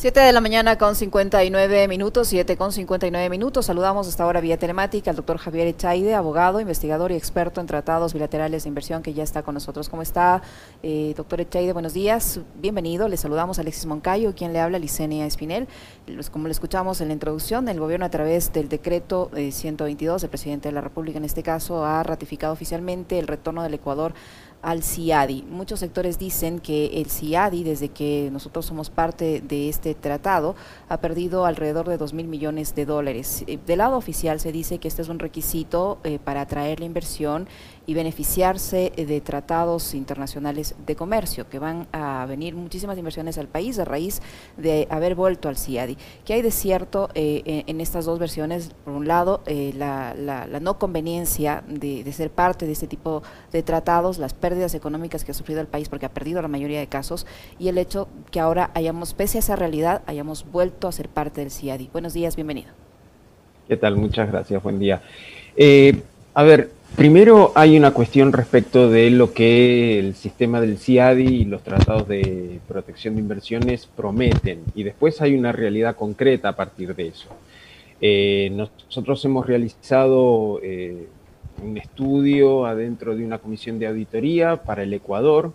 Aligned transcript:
7 0.00 0.18
de 0.18 0.32
la 0.32 0.40
mañana 0.40 0.78
con 0.78 0.96
59 0.96 1.86
minutos, 1.86 2.28
7 2.28 2.56
con 2.56 2.72
59 2.72 3.28
minutos. 3.28 3.66
Saludamos 3.66 4.08
hasta 4.08 4.24
ahora 4.24 4.40
vía 4.40 4.56
telemática 4.56 5.10
al 5.10 5.16
doctor 5.16 5.36
Javier 5.36 5.66
Echaide, 5.66 6.14
abogado, 6.14 6.58
investigador 6.58 7.12
y 7.12 7.16
experto 7.16 7.60
en 7.60 7.66
tratados 7.66 8.14
bilaterales 8.14 8.62
de 8.62 8.70
inversión, 8.70 9.02
que 9.02 9.12
ya 9.12 9.22
está 9.22 9.42
con 9.42 9.52
nosotros. 9.52 9.90
¿Cómo 9.90 10.00
está, 10.00 10.40
eh, 10.82 11.12
doctor 11.18 11.42
Echaide? 11.42 11.74
Buenos 11.74 11.92
días, 11.92 12.40
bienvenido. 12.54 13.08
Le 13.08 13.18
saludamos 13.18 13.58
a 13.58 13.60
Alexis 13.60 13.84
Moncayo, 13.84 14.34
quien 14.34 14.54
le 14.54 14.60
habla, 14.60 14.78
Licenia 14.78 15.26
Espinel. 15.26 15.68
Como 16.32 16.46
le 16.46 16.52
escuchamos 16.52 17.02
en 17.02 17.08
la 17.08 17.12
introducción, 17.12 17.68
el 17.68 17.78
gobierno 17.78 18.06
a 18.06 18.10
través 18.10 18.54
del 18.54 18.70
decreto 18.70 19.30
122, 19.34 20.24
el 20.24 20.30
presidente 20.30 20.70
de 20.70 20.72
la 20.72 20.80
República 20.80 21.18
en 21.18 21.26
este 21.26 21.42
caso, 21.42 21.84
ha 21.84 22.02
ratificado 22.02 22.54
oficialmente 22.54 23.18
el 23.18 23.26
retorno 23.26 23.62
del 23.62 23.74
Ecuador 23.74 24.14
al 24.62 24.82
CIADI. 24.82 25.44
Muchos 25.48 25.80
sectores 25.80 26.18
dicen 26.18 26.60
que 26.60 27.00
el 27.00 27.10
CIADI, 27.10 27.64
desde 27.64 27.88
que 27.88 28.28
nosotros 28.32 28.66
somos 28.66 28.90
parte 28.90 29.40
de 29.40 29.68
este 29.68 29.89
tratado, 29.94 30.54
ha 30.88 30.98
perdido 30.98 31.46
alrededor 31.46 31.88
de 31.88 31.98
2 31.98 32.12
mil 32.14 32.28
millones 32.28 32.74
de 32.74 32.86
dólares. 32.86 33.44
Eh, 33.46 33.58
del 33.66 33.78
lado 33.78 33.96
oficial 33.96 34.40
se 34.40 34.52
dice 34.52 34.78
que 34.78 34.88
este 34.88 35.02
es 35.02 35.08
un 35.08 35.18
requisito 35.18 35.98
eh, 36.04 36.18
para 36.22 36.42
atraer 36.42 36.80
la 36.80 36.86
inversión 36.86 37.48
y 37.86 37.94
beneficiarse 37.94 38.92
de 38.96 39.20
tratados 39.20 39.94
internacionales 39.94 40.74
de 40.86 40.96
comercio, 40.96 41.48
que 41.48 41.58
van 41.58 41.86
a 41.92 42.26
venir 42.26 42.54
muchísimas 42.54 42.98
inversiones 42.98 43.38
al 43.38 43.48
país 43.48 43.78
a 43.78 43.84
raíz 43.84 44.20
de 44.56 44.86
haber 44.90 45.14
vuelto 45.14 45.48
al 45.48 45.56
CIADI. 45.56 45.96
¿Qué 46.24 46.34
hay 46.34 46.42
de 46.42 46.50
cierto 46.50 47.08
eh, 47.14 47.64
en 47.66 47.80
estas 47.80 48.04
dos 48.04 48.18
versiones? 48.18 48.72
Por 48.84 48.94
un 48.94 49.08
lado, 49.08 49.42
la, 49.46 50.14
no 50.60 50.78
conveniencia 50.78 51.62
de, 51.66 52.04
de 52.04 52.12
ser 52.12 52.30
parte 52.30 52.66
de 52.66 52.72
este 52.72 52.86
tipo 52.86 53.22
de 53.52 53.62
tratados, 53.62 54.18
las 54.18 54.34
pérdidas 54.34 54.74
económicas 54.74 55.24
que 55.24 55.32
ha 55.32 55.34
sufrido 55.34 55.60
el 55.60 55.66
país 55.66 55.88
porque 55.88 56.06
ha 56.06 56.10
perdido 56.10 56.42
la 56.42 56.48
mayoría 56.48 56.80
de 56.80 56.86
casos 56.86 57.26
y 57.58 57.68
el 57.68 57.78
hecho 57.78 58.08
que 58.30 58.40
ahora 58.40 58.70
hayamos, 58.74 59.14
pese 59.14 59.38
a 59.38 59.40
esa 59.40 59.56
realidad, 59.56 60.02
hayamos 60.06 60.44
vuelto 60.50 60.88
a 60.88 60.92
ser 60.92 61.08
parte 61.08 61.40
del 61.40 61.50
CIADI. 61.50 61.90
Buenos 61.92 62.12
días, 62.12 62.36
bienvenido. 62.36 62.70
¿Qué 63.68 63.76
tal? 63.76 63.96
Muchas 63.96 64.30
gracias, 64.30 64.62
buen 64.62 64.78
día. 64.78 65.00
Eh, 65.56 66.02
a 66.34 66.42
ver, 66.42 66.72
primero 66.96 67.52
hay 67.54 67.76
una 67.76 67.92
cuestión 67.92 68.32
respecto 68.32 68.88
de 68.88 69.10
lo 69.10 69.32
que 69.32 69.98
el 69.98 70.14
sistema 70.14 70.60
del 70.60 70.78
CIADI 70.78 71.26
y 71.26 71.44
los 71.44 71.62
tratados 71.62 72.08
de 72.08 72.60
protección 72.68 73.14
de 73.14 73.20
inversiones 73.20 73.86
prometen 73.86 74.62
y 74.74 74.82
después 74.82 75.20
hay 75.20 75.34
una 75.34 75.52
realidad 75.52 75.96
concreta 75.96 76.50
a 76.50 76.56
partir 76.56 76.94
de 76.94 77.08
eso. 77.08 77.28
Eh, 78.00 78.50
nosotros 78.52 79.24
hemos 79.24 79.46
realizado 79.46 80.60
eh, 80.62 81.06
un 81.62 81.76
estudio 81.76 82.64
adentro 82.66 83.14
de 83.14 83.24
una 83.24 83.38
comisión 83.38 83.78
de 83.78 83.86
auditoría 83.86 84.62
para 84.62 84.82
el 84.82 84.94
Ecuador, 84.94 85.52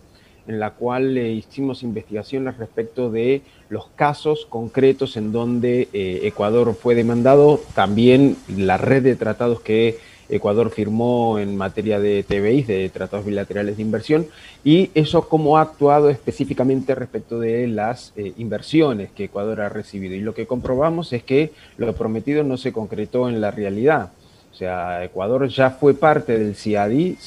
en 0.48 0.60
la 0.60 0.72
cual 0.72 1.16
le 1.16 1.32
hicimos 1.32 1.82
investigaciones 1.82 2.58
respecto 2.58 3.10
de 3.10 3.42
los 3.70 3.88
casos 3.96 4.46
concretos 4.48 5.18
en 5.18 5.32
donde 5.32 5.90
eh, 5.92 6.22
Ecuador 6.24 6.76
fue 6.76 6.94
demandado, 6.94 7.60
también 7.74 8.38
la 8.48 8.78
red 8.78 9.02
de 9.02 9.16
tratados 9.16 9.62
que 9.62 9.98
Ecuador 10.30 10.72
firmó 10.72 11.40
en 11.40 11.56
materia 11.56 12.00
de 12.00 12.24
TBI, 12.24 12.64
de 12.64 12.90
tratados 12.90 13.26
bilaterales 13.26 13.78
de 13.78 13.84
inversión, 13.84 14.28
y 14.64 14.90
eso 14.96 15.28
cómo 15.28 15.58
ha 15.58 15.62
actuado 15.62 16.10
específicamente 16.10 16.96
respecto 16.96 17.40
de 17.40 17.68
las 17.68 18.14
eh, 18.16 18.34
inversiones 18.38 19.12
que 19.12 19.26
Ecuador 19.26 19.62
ha 19.62 19.70
recibido. 19.70 20.16
Y 20.16 20.22
lo 20.22 20.34
que 20.34 20.48
comprobamos 20.48 21.14
es 21.14 21.24
que 21.24 21.52
lo 21.78 21.94
prometido 21.94 22.44
no 22.44 22.58
se 22.58 22.74
concretó 22.74 23.30
en 23.30 23.42
la 23.42 23.52
realidad. 23.52 24.12
O 24.56 24.58
sea, 24.58 25.04
Ecuador 25.04 25.50
ya 25.50 25.70
fue 25.70 25.94
parte 25.94 26.40
del 26.40 26.56
CIADI, 26.56 27.18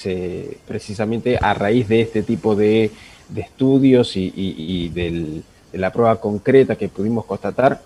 precisamente 0.66 1.38
a 1.38 1.52
raíz 1.52 1.86
de 1.86 2.00
este 2.00 2.22
tipo 2.22 2.56
de, 2.56 2.90
estudios 3.36 4.16
y, 4.16 4.88
de 4.88 5.42
la 5.74 5.92
prueba 5.92 6.18
concreta 6.18 6.76
que 6.76 6.88
pudimos 6.88 7.26
constatar, 7.26 7.82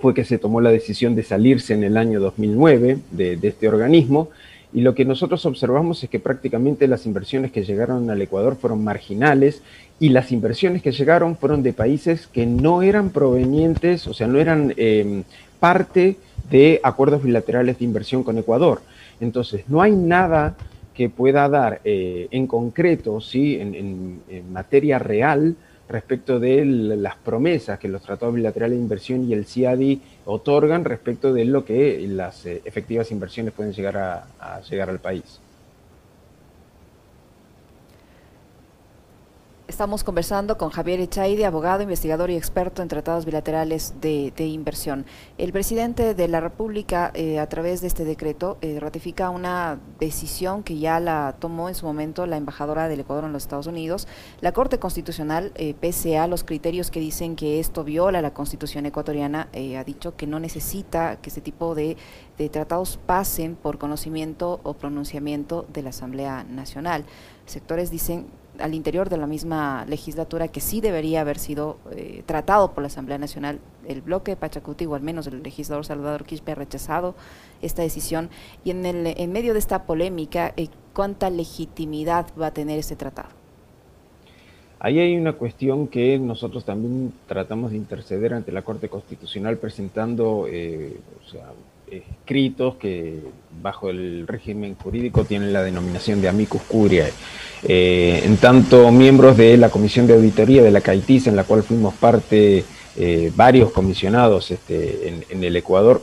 fue 0.00 0.14
que 0.14 0.24
se 0.24 0.38
tomó 0.38 0.60
la 0.60 0.70
decisión 0.70 1.14
de 1.14 1.22
salirse 1.22 1.74
en 1.74 1.84
el 1.84 1.96
año 1.96 2.20
2009 2.20 2.98
de, 3.10 3.38
este 3.42 3.68
organismo. 3.68 4.30
Y 4.72 4.82
lo 4.82 4.94
que 4.94 5.04
nosotros 5.04 5.46
observamos 5.46 6.02
es 6.02 6.10
que 6.10 6.20
prácticamente 6.20 6.86
las 6.86 7.06
inversiones 7.06 7.52
que 7.52 7.64
llegaron 7.64 8.10
al 8.10 8.20
Ecuador 8.20 8.56
fueron 8.56 8.84
marginales 8.84 9.62
y 9.98 10.10
las 10.10 10.32
inversiones 10.32 10.82
que 10.82 10.92
llegaron 10.92 11.36
fueron 11.36 11.62
de 11.62 11.72
países 11.72 12.26
que 12.26 12.44
no 12.44 12.82
eran 12.82 13.10
provenientes, 13.10 14.06
o 14.06 14.12
sea, 14.12 14.26
no 14.26 14.38
eran 14.38 14.74
eh, 14.76 15.22
parte 15.60 16.16
de 16.50 16.80
acuerdos 16.82 17.22
bilaterales 17.22 17.78
de 17.78 17.84
inversión 17.84 18.22
con 18.22 18.36
Ecuador. 18.36 18.82
Entonces, 19.20 19.62
no 19.68 19.80
hay 19.80 19.92
nada 19.92 20.56
que 20.96 21.08
pueda 21.10 21.48
dar 21.48 21.80
eh, 21.84 22.26
en 22.30 22.46
concreto, 22.46 23.20
¿sí? 23.20 23.58
En, 23.60 24.20
materia 24.50 24.98
real, 24.98 25.54
respecto 25.88 26.40
de 26.40 26.64
las 26.64 27.16
promesas 27.16 27.78
que 27.78 27.88
los 27.88 28.02
tratados 28.02 28.34
bilaterales 28.34 28.76
de 28.76 28.82
inversión 28.82 29.28
y 29.28 29.32
el 29.32 29.46
CIADI 29.46 30.00
otorgan 30.24 30.84
respecto 30.84 31.32
de 31.32 31.44
lo 31.44 31.64
que 31.64 32.06
las 32.08 32.44
eh, 32.46 32.62
efectivas 32.64 33.10
inversiones 33.10 33.54
pueden 33.54 33.72
llegar 33.72 33.96
a 33.96 34.60
llegar 34.68 34.90
al 34.90 34.98
país. 34.98 35.40
Estamos 39.68 40.04
conversando 40.04 40.56
con 40.58 40.70
Javier 40.70 41.00
Echaide, 41.00 41.44
abogado, 41.44 41.82
investigador 41.82 42.30
y 42.30 42.36
experto 42.36 42.82
en 42.82 42.88
tratados 42.88 43.24
bilaterales 43.24 43.94
de, 44.00 44.32
inversión. 44.38 45.06
El 45.38 45.52
presidente 45.52 46.14
de 46.14 46.28
la 46.28 46.38
República, 46.38 47.10
eh, 47.14 47.40
a 47.40 47.48
través 47.48 47.80
de 47.80 47.88
este 47.88 48.04
decreto, 48.04 48.58
eh, 48.60 48.78
ratifica 48.78 49.28
una 49.28 49.80
decisión 49.98 50.62
que 50.62 50.78
ya 50.78 51.00
la 51.00 51.34
tomó 51.40 51.68
en 51.68 51.74
su 51.74 51.84
momento 51.84 52.26
la 52.26 52.36
embajadora 52.36 52.86
del 52.86 53.00
Ecuador 53.00 53.24
en 53.24 53.32
los 53.32 53.42
Estados 53.42 53.66
Unidos. 53.66 54.06
La 54.40 54.52
Corte 54.52 54.78
Constitucional, 54.78 55.50
eh, 55.56 55.74
pese 55.74 56.16
a 56.16 56.28
los 56.28 56.44
criterios 56.44 56.92
que 56.92 57.00
dicen 57.00 57.34
que 57.34 57.58
esto 57.58 57.82
viola 57.82 58.22
la 58.22 58.32
Constitución 58.32 58.86
ecuatoriana, 58.86 59.48
ha 59.52 59.84
dicho 59.84 60.14
que 60.16 60.28
no 60.28 60.38
necesita 60.38 61.16
que 61.16 61.28
este 61.28 61.40
tipo 61.40 61.74
de 61.74 61.96
tratados 62.52 63.00
pasen 63.04 63.56
por 63.56 63.78
conocimiento 63.78 64.60
o 64.62 64.74
pronunciamiento 64.74 65.66
de 65.72 65.82
la 65.82 65.90
Asamblea 65.90 66.44
Nacional. 66.44 67.04
Sectores 67.46 67.90
dicen 67.90 68.26
al 68.60 68.74
interior 68.74 69.08
de 69.08 69.16
la 69.16 69.26
misma 69.26 69.84
legislatura 69.86 70.48
que 70.48 70.60
sí 70.60 70.80
debería 70.80 71.20
haber 71.20 71.38
sido 71.38 71.78
eh, 71.92 72.22
tratado 72.26 72.72
por 72.72 72.82
la 72.82 72.88
Asamblea 72.88 73.18
Nacional. 73.18 73.58
El 73.86 74.02
bloque 74.02 74.32
de 74.32 74.36
Pachacuti, 74.36 74.86
o 74.86 74.94
al 74.94 75.02
menos 75.02 75.26
el 75.26 75.42
legislador 75.42 75.84
Salvador 75.84 76.24
Quispe, 76.24 76.52
ha 76.52 76.54
rechazado 76.54 77.14
esta 77.62 77.82
decisión. 77.82 78.30
Y 78.64 78.70
en, 78.70 78.84
el, 78.86 79.06
en 79.06 79.32
medio 79.32 79.52
de 79.52 79.58
esta 79.58 79.84
polémica, 79.84 80.52
eh, 80.56 80.68
¿cuánta 80.92 81.30
legitimidad 81.30 82.26
va 82.40 82.48
a 82.48 82.50
tener 82.50 82.78
este 82.78 82.96
tratado? 82.96 83.28
Ahí 84.78 84.98
hay 84.98 85.16
una 85.16 85.32
cuestión 85.32 85.88
que 85.88 86.18
nosotros 86.18 86.64
también 86.64 87.12
tratamos 87.26 87.70
de 87.70 87.78
interceder 87.78 88.34
ante 88.34 88.52
la 88.52 88.62
Corte 88.62 88.88
Constitucional 88.88 89.56
presentando 89.56 90.46
eh, 90.50 90.98
escritos 91.90 92.76
que 92.76 93.20
bajo 93.62 93.90
el 93.90 94.26
régimen 94.26 94.74
jurídico 94.74 95.24
tienen 95.24 95.52
la 95.52 95.62
denominación 95.62 96.20
de 96.20 96.28
amicus 96.28 96.62
curiae. 96.62 97.12
Eh, 97.62 98.22
en 98.24 98.36
tanto, 98.36 98.90
miembros 98.90 99.36
de 99.36 99.56
la 99.56 99.70
Comisión 99.70 100.06
de 100.06 100.14
Auditoría 100.14 100.62
de 100.62 100.70
la 100.70 100.80
CAITIS, 100.80 101.28
en 101.28 101.36
la 101.36 101.44
cual 101.44 101.62
fuimos 101.62 101.94
parte 101.94 102.64
eh, 102.96 103.32
varios 103.34 103.72
comisionados 103.72 104.50
este, 104.50 105.22
en, 105.28 105.44
el 105.44 105.56
Ecuador, 105.56 106.02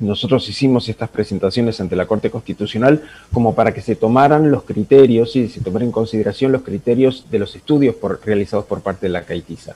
nosotros 0.00 0.48
hicimos 0.48 0.88
estas 0.88 1.08
presentaciones 1.08 1.80
ante 1.80 1.96
la 1.96 2.06
Corte 2.06 2.30
Constitucional 2.30 3.02
como 3.32 3.54
para 3.54 3.74
que 3.74 3.82
se 3.82 3.96
tomaran 3.96 4.50
los 4.50 4.62
criterios 4.62 5.34
y 5.34 5.48
se 5.48 5.60
tomaran 5.60 5.88
en 5.88 5.92
consideración 5.92 6.52
los 6.52 6.62
criterios 6.62 7.26
de 7.30 7.40
los 7.40 7.56
estudios 7.56 7.96
realizados 8.24 8.64
por 8.64 8.80
parte 8.80 9.06
de 9.06 9.12
la 9.12 9.22
CAITISA. 9.22 9.74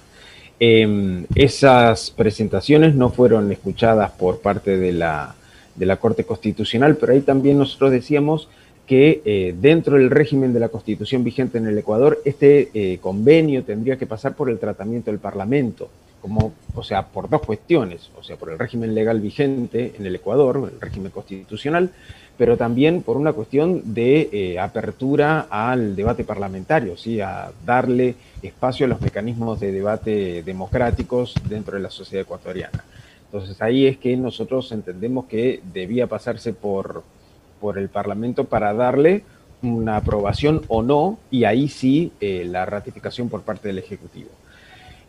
Em, 0.65 1.27
esas 1.35 2.13
presentaciones 2.13 2.95
no 2.95 3.11
fueron 3.11 3.51
escuchadas 3.51 4.13
por 4.13 4.39
parte 4.39 4.77
de 4.79 4.93
la, 4.93 5.35
de 5.75 5.87
la 5.87 5.97
Corte 5.97 6.23
Constitucional, 6.23 6.97
pero 7.01 7.15
ahí 7.15 7.21
también 7.21 7.59
nosotros 7.59 7.91
decíamos 7.91 8.49
que 8.87 9.23
eh, 9.25 9.57
dentro 9.61 9.97
del 9.97 10.09
régimen 10.09 10.53
de 10.53 10.61
la 10.61 10.69
constitución 10.69 11.25
vigente 11.25 11.59
en 11.59 11.67
el 11.67 11.77
Ecuador, 11.77 12.23
este 12.25 12.71
eh, 12.75 12.99
convenio 13.01 13.65
tendría 13.65 13.97
que 13.97 14.07
pasar 14.07 14.37
por 14.37 14.49
el 14.51 14.61
tratamiento 14.61 15.11
del 15.11 15.19
Parlamento, 15.19 15.89
como, 16.21 16.53
o 16.75 16.83
sea, 16.83 17.07
por 17.07 17.29
dos 17.29 17.43
cuestiones, 17.43 18.11
o 18.19 18.23
sea, 18.23 18.37
por 18.37 18.51
el 18.51 18.59
régimen 18.59 18.95
legal 18.95 19.21
vigente 19.21 19.95
en 19.99 20.07
el 20.07 20.15
Ecuador, 20.15 20.71
el 20.73 20.81
régimen 20.81 21.13
constitucional, 21.13 21.91
pero 22.39 22.57
también 22.57 23.03
por 23.03 23.17
una 23.17 23.33
cuestión 23.33 23.95
de 23.95 24.29
eh, 24.33 24.59
apertura 24.59 25.47
al 25.51 25.95
debate 25.95 26.25
parlamentario, 26.25 26.97
¿sí? 26.97 27.21
a 27.21 27.53
darle 27.65 28.15
espacio 28.43 28.87
a 28.87 28.89
los 28.89 29.01
mecanismos 29.01 29.61
de 29.61 29.71
debate 29.71 30.43
democráticos 30.43 31.35
dentro 31.49 31.77
de 31.77 31.83
la 31.83 31.91
sociedad 31.91 32.23
ecuatoriana. 32.23 32.85
Entonces 33.27 33.61
ahí 33.63 33.87
es 33.87 33.99
que 33.99 34.17
nosotros 34.17 34.73
entendemos 34.73 35.27
que 35.27 35.61
debía 35.73 36.07
pasarse 36.07 36.53
por, 36.53 37.03
por 37.61 37.79
el 37.79 37.89
Parlamento 37.89 38.45
para 38.45 38.73
darle 38.73 39.25
una 39.63 39.97
aprobación 39.97 40.63
o 40.69 40.83
no, 40.83 41.19
y 41.31 41.45
ahí 41.45 41.69
sí 41.69 42.13
eh, 42.21 42.45
la 42.45 42.67
ratificación 42.67 43.29
por 43.29 43.43
parte 43.43 43.69
del 43.69 43.79
Ejecutivo. 43.79 44.31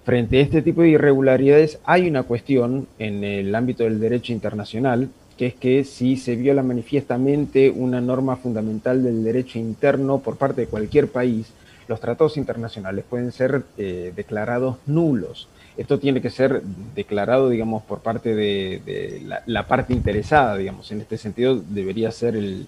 Frente 0.05 0.37
a 0.37 0.41
este 0.41 0.61
tipo 0.61 0.81
de 0.81 0.89
irregularidades 0.89 1.79
hay 1.85 2.07
una 2.07 2.23
cuestión 2.23 2.87
en 2.99 3.23
el 3.23 3.55
ámbito 3.55 3.83
del 3.83 3.99
derecho 3.99 4.33
internacional 4.33 5.09
que 5.37 5.47
es 5.47 5.55
que 5.55 5.83
si 5.83 6.17
se 6.17 6.35
viola 6.35 6.63
manifiestamente 6.63 7.69
una 7.71 8.01
norma 8.01 8.35
fundamental 8.35 9.03
del 9.03 9.23
derecho 9.23 9.57
interno 9.57 10.19
por 10.19 10.37
parte 10.37 10.61
de 10.61 10.67
cualquier 10.67 11.07
país, 11.07 11.51
los 11.87 11.99
tratados 11.99 12.37
internacionales 12.37 13.03
pueden 13.09 13.31
ser 13.31 13.63
eh, 13.77 14.13
declarados 14.15 14.77
nulos. 14.85 15.47
esto 15.75 15.99
tiene 15.99 16.21
que 16.21 16.29
ser 16.29 16.61
declarado, 16.95 17.49
digamos, 17.49 17.83
por 17.83 17.99
parte 17.99 18.35
de, 18.35 19.41
la, 19.47 19.67
parte 19.67 19.93
interesada, 19.93 20.55
digamos. 20.55 20.91
En 20.91 21.01
este 21.01 21.17
sentido, 21.17 21.55
debería 21.55 22.11
ser 22.11 22.35
el, 22.35 22.67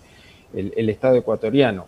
Estado 0.54 1.16
ecuatoriano. 1.18 1.86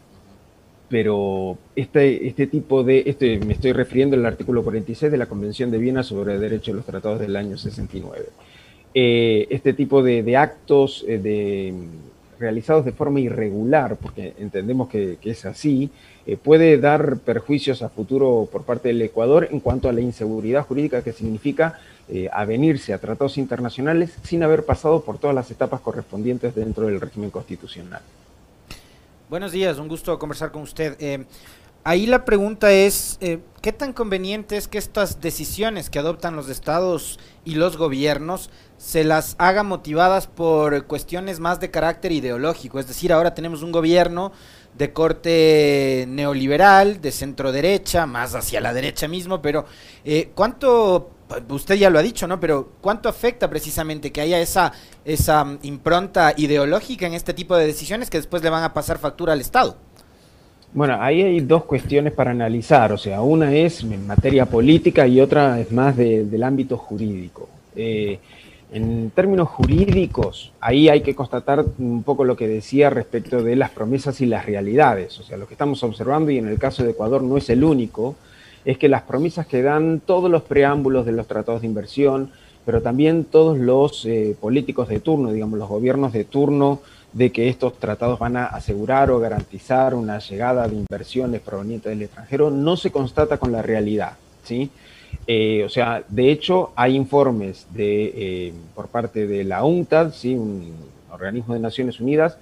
Pero 0.90 1.58
este, 1.76 2.28
este 2.28 2.48
tipo 2.48 2.84
de, 2.84 3.04
este, 3.06 3.40
me 3.40 3.54
estoy 3.54 3.74
refiriendo 3.74 4.16
al 4.16 4.26
artículo 4.26 4.64
46 4.64 5.12
de 5.12 5.18
la 5.18 5.26
Convención 5.26 5.70
de 5.70 5.80
Viena 5.80 6.02
sobre 6.02 6.40
Derechos 6.40 6.68
de 6.68 6.78
los 6.78 6.86
Tratados 6.86 7.20
del 7.20 7.36
año 7.36 7.58
69. 7.58 8.26
Eh, 9.00 9.48
este 9.52 9.74
tipo 9.74 10.02
de, 10.02 10.38
actos 10.38 11.06
eh, 11.08 11.20
de, 11.20 11.74
realizados 12.40 12.84
de 12.84 12.94
forma 12.94 13.20
irregular, 13.20 13.98
porque 13.98 14.34
entendemos 14.40 14.90
que, 14.90 15.18
es 15.22 15.46
así, 15.46 15.92
eh, 16.26 16.36
puede 16.36 16.80
dar 16.80 17.20
perjuicios 17.20 17.84
a 17.84 17.90
futuro 17.90 18.50
por 18.52 18.64
parte 18.64 18.88
del 18.88 19.02
Ecuador 19.02 19.50
en 19.52 19.60
cuanto 19.60 19.88
a 19.88 19.94
la 19.94 20.02
inseguridad 20.02 20.66
jurídica 20.66 21.04
que 21.04 21.14
significa 21.14 21.80
avenirse 22.32 22.94
a 22.94 23.00
tratados 23.00 23.38
internacionales 23.38 24.18
sin 24.24 24.42
haber 24.42 24.64
pasado 24.64 25.02
por 25.02 25.18
todas 25.18 25.36
las 25.36 25.52
etapas 25.52 25.82
correspondientes 25.82 26.56
dentro 26.56 26.88
del 26.88 27.02
régimen 27.02 27.30
constitucional. 27.30 28.02
Buenos 29.30 29.52
días, 29.52 29.78
un 29.78 29.90
gusto 29.90 30.18
conversar 30.18 30.54
con 30.54 30.62
usted. 30.62 31.28
Ahí 31.84 32.06
la 32.06 32.24
pregunta 32.24 32.72
es, 32.72 33.18
eh, 33.20 33.40
¿qué 33.62 33.74
tan 33.74 33.92
conveniente 33.92 34.56
es 34.56 34.70
que 34.70 34.78
estas 34.78 35.20
decisiones 35.20 35.90
que 35.90 36.00
adoptan 36.00 36.38
los 36.38 36.48
estados 36.48 37.20
y 37.44 37.56
los 37.56 37.76
gobiernos 37.76 38.50
se 38.78 39.04
las 39.04 39.36
haga 39.38 39.64
motivadas 39.64 40.28
por 40.28 40.86
cuestiones 40.88 41.42
más 41.42 41.60
de 41.60 41.70
carácter 41.70 42.14
ideológico? 42.14 42.80
Es 42.80 42.88
decir, 42.88 43.12
ahora 43.12 43.34
tenemos 43.34 43.64
un 43.64 43.74
gobierno 43.74 44.32
de 44.78 44.94
corte 44.94 46.06
neoliberal, 46.08 47.02
de 47.02 47.12
centro 47.12 47.52
derecha, 47.52 48.06
más 48.06 48.34
hacia 48.34 48.62
la 48.62 48.74
derecha 48.74 49.10
mismo, 49.10 49.42
pero 49.42 49.66
eh, 50.06 50.32
¿cuánto, 50.36 51.17
usted 51.50 51.76
ya 51.76 51.90
lo 51.90 52.00
ha 52.00 52.04
dicho, 52.04 52.28
¿no? 52.28 52.40
Pero 52.40 52.70
¿cuánto 52.82 53.10
afecta 53.10 53.50
precisamente 53.50 54.12
que 54.12 54.22
haya 54.22 54.40
esa, 54.40 54.72
esa 55.06 55.44
mm, 55.44 55.60
impronta 55.64 56.34
ideológica 56.38 57.08
en 57.08 57.14
este 57.14 57.34
tipo 57.34 57.56
de 57.56 57.66
decisiones 57.66 58.10
que 58.10 58.18
después 58.18 58.44
le 58.44 58.50
van 58.50 58.64
a 58.64 58.74
pasar 58.74 58.98
factura 58.98 59.34
al 59.34 59.42
Estado? 59.42 59.78
Bueno, 60.74 60.98
ahí 61.00 61.22
hay 61.22 61.40
dos 61.40 61.64
cuestiones 61.64 62.14
para 62.14 62.32
analizar, 62.32 62.92
o 62.92 62.98
sea, 62.98 63.22
una 63.22 63.54
es 63.54 63.82
en 63.84 64.06
materia 64.06 64.46
política 64.46 65.08
y 65.08 65.22
otra 65.22 65.60
es 65.60 65.72
más 65.72 65.96
del 65.96 66.44
ámbito 66.44 66.78
jurídico. 66.78 67.50
Eh, 67.76 68.20
en 68.72 69.12
términos 69.12 69.48
jurídicos, 69.48 70.52
ahí 70.60 70.90
hay 70.90 71.02
que 71.02 71.16
constatar 71.16 71.64
un 71.78 72.04
poco 72.04 72.26
lo 72.26 72.36
que 72.36 72.50
decía 72.50 72.90
respecto 72.90 73.42
de 73.42 73.56
las 73.56 73.70
promesas 73.70 74.20
y 74.20 74.26
las 74.26 74.46
realidades. 74.46 75.18
O 75.20 75.24
sea, 75.24 75.38
lo 75.38 75.48
que 75.48 75.54
estamos 75.54 75.82
observando, 75.84 76.32
y 76.32 76.38
en 76.38 76.50
el 76.50 76.60
caso 76.60 76.84
de 76.84 76.92
Ecuador 76.92 77.24
no 77.24 77.38
es 77.38 77.50
el 77.50 77.64
único, 77.64 78.16
es 78.68 78.78
que 78.78 78.90
las 78.90 79.04
promesas 79.04 79.48
que 79.48 79.62
dan 79.62 80.02
todos 80.06 80.30
los 80.30 80.44
preámbulos 80.44 81.06
de 81.06 81.14
los 81.14 81.26
tratados 81.26 81.62
de 81.62 81.68
inversión, 81.68 82.32
pero 82.66 82.82
también 82.82 83.24
todos 83.24 83.58
los 83.58 84.06
eh, 84.06 84.36
políticos 84.38 84.90
de 84.90 85.00
turno, 85.00 85.32
digamos, 85.32 85.58
los 85.58 85.70
gobiernos 85.70 86.12
de 86.12 86.26
turno, 86.26 86.82
de 87.14 87.32
que 87.32 87.48
estos 87.48 87.80
tratados 87.80 88.20
van 88.20 88.36
a 88.36 88.48
asegurar 88.48 89.10
o 89.10 89.20
garantizar 89.20 89.96
una 89.96 90.20
llegada 90.20 90.68
de 90.68 90.76
inversiones 90.76 91.40
provenientes 91.40 91.90
del 91.90 92.02
extranjero, 92.02 92.50
no 92.50 92.76
se 92.76 92.92
constata 92.92 93.38
con 93.38 93.54
la 93.54 93.62
realidad. 93.62 94.18
¿sí? 94.44 94.70
Eh, 95.28 95.64
o 95.66 95.70
sea, 95.70 96.04
de 96.10 96.30
hecho, 96.30 96.74
hay 96.76 96.98
informes 96.98 97.68
de, 97.74 98.12
eh, 98.18 98.54
por 98.76 98.90
parte 98.90 99.28
de 99.28 99.46
la 99.46 99.64
UNCTAD, 99.64 100.12
¿sí? 100.12 100.36
un 100.36 100.74
organismo 101.10 101.54
de 101.54 101.62
Naciones 101.62 102.02
Unidas, 102.02 102.38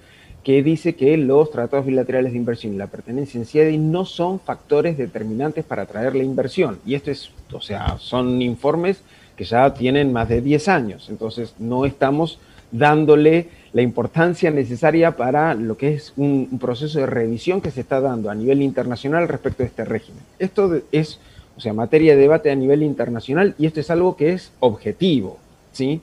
que 0.46 0.62
dice 0.62 0.94
que 0.94 1.16
los 1.16 1.50
tratados 1.50 1.86
bilaterales 1.86 2.30
de 2.30 2.38
inversión 2.38 2.72
y 2.72 2.76
la 2.76 2.86
pertenencia 2.86 3.36
en 3.36 3.46
CIEDI 3.46 3.78
no 3.78 4.04
son 4.04 4.38
factores 4.38 4.96
determinantes 4.96 5.64
para 5.64 5.82
atraer 5.82 6.14
la 6.14 6.22
inversión. 6.22 6.78
Y 6.86 6.94
esto 6.94 7.10
es, 7.10 7.32
o 7.52 7.60
sea, 7.60 7.96
son 7.98 8.40
informes 8.40 9.02
que 9.36 9.42
ya 9.42 9.74
tienen 9.74 10.12
más 10.12 10.28
de 10.28 10.40
10 10.40 10.68
años. 10.68 11.08
Entonces, 11.10 11.56
no 11.58 11.84
estamos 11.84 12.38
dándole 12.70 13.48
la 13.72 13.82
importancia 13.82 14.52
necesaria 14.52 15.16
para 15.16 15.54
lo 15.54 15.76
que 15.76 15.94
es 15.94 16.12
un, 16.16 16.60
proceso 16.60 17.00
de 17.00 17.06
revisión 17.06 17.60
que 17.60 17.72
se 17.72 17.80
está 17.80 18.00
dando 18.00 18.30
a 18.30 18.34
nivel 18.36 18.62
internacional 18.62 19.26
respecto 19.26 19.64
a 19.64 19.66
este 19.66 19.84
régimen. 19.84 20.22
Esto 20.38 20.80
es, 20.92 21.18
o 21.56 21.60
sea, 21.60 21.72
materia 21.72 22.14
de 22.14 22.22
debate 22.22 22.52
a 22.52 22.54
nivel 22.54 22.84
internacional 22.84 23.56
y 23.58 23.66
esto 23.66 23.80
es 23.80 23.90
algo 23.90 24.16
que 24.16 24.34
es 24.34 24.52
objetivo, 24.60 25.40
¿sí? 25.72 26.02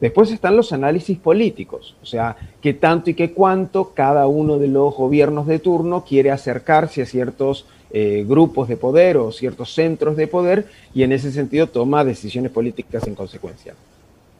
Después 0.00 0.30
están 0.32 0.56
los 0.56 0.72
análisis 0.72 1.18
políticos, 1.18 1.94
o 2.02 2.06
sea, 2.06 2.36
qué 2.62 2.72
tanto 2.72 3.10
y 3.10 3.14
qué 3.14 3.32
cuánto 3.32 3.92
cada 3.92 4.26
uno 4.26 4.58
de 4.58 4.68
los 4.68 4.94
gobiernos 4.94 5.46
de 5.46 5.58
turno 5.58 6.04
quiere 6.08 6.30
acercarse 6.30 7.02
a 7.02 7.06
ciertos 7.06 7.66
eh, 7.92 8.24
grupos 8.26 8.68
de 8.68 8.76
poder 8.76 9.16
o 9.16 9.32
ciertos 9.32 9.74
centros 9.74 10.16
de 10.16 10.26
poder 10.26 10.66
y 10.94 11.02
en 11.02 11.12
ese 11.12 11.32
sentido 11.32 11.66
toma 11.66 12.04
decisiones 12.04 12.50
políticas 12.50 13.06
en 13.06 13.14
consecuencia. 13.14 13.74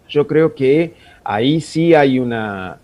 Yo 0.08 0.26
creo 0.26 0.54
que 0.54 0.94
ahí 1.24 1.60
sí 1.60 1.94
hay 1.94 2.18
una, 2.18 2.78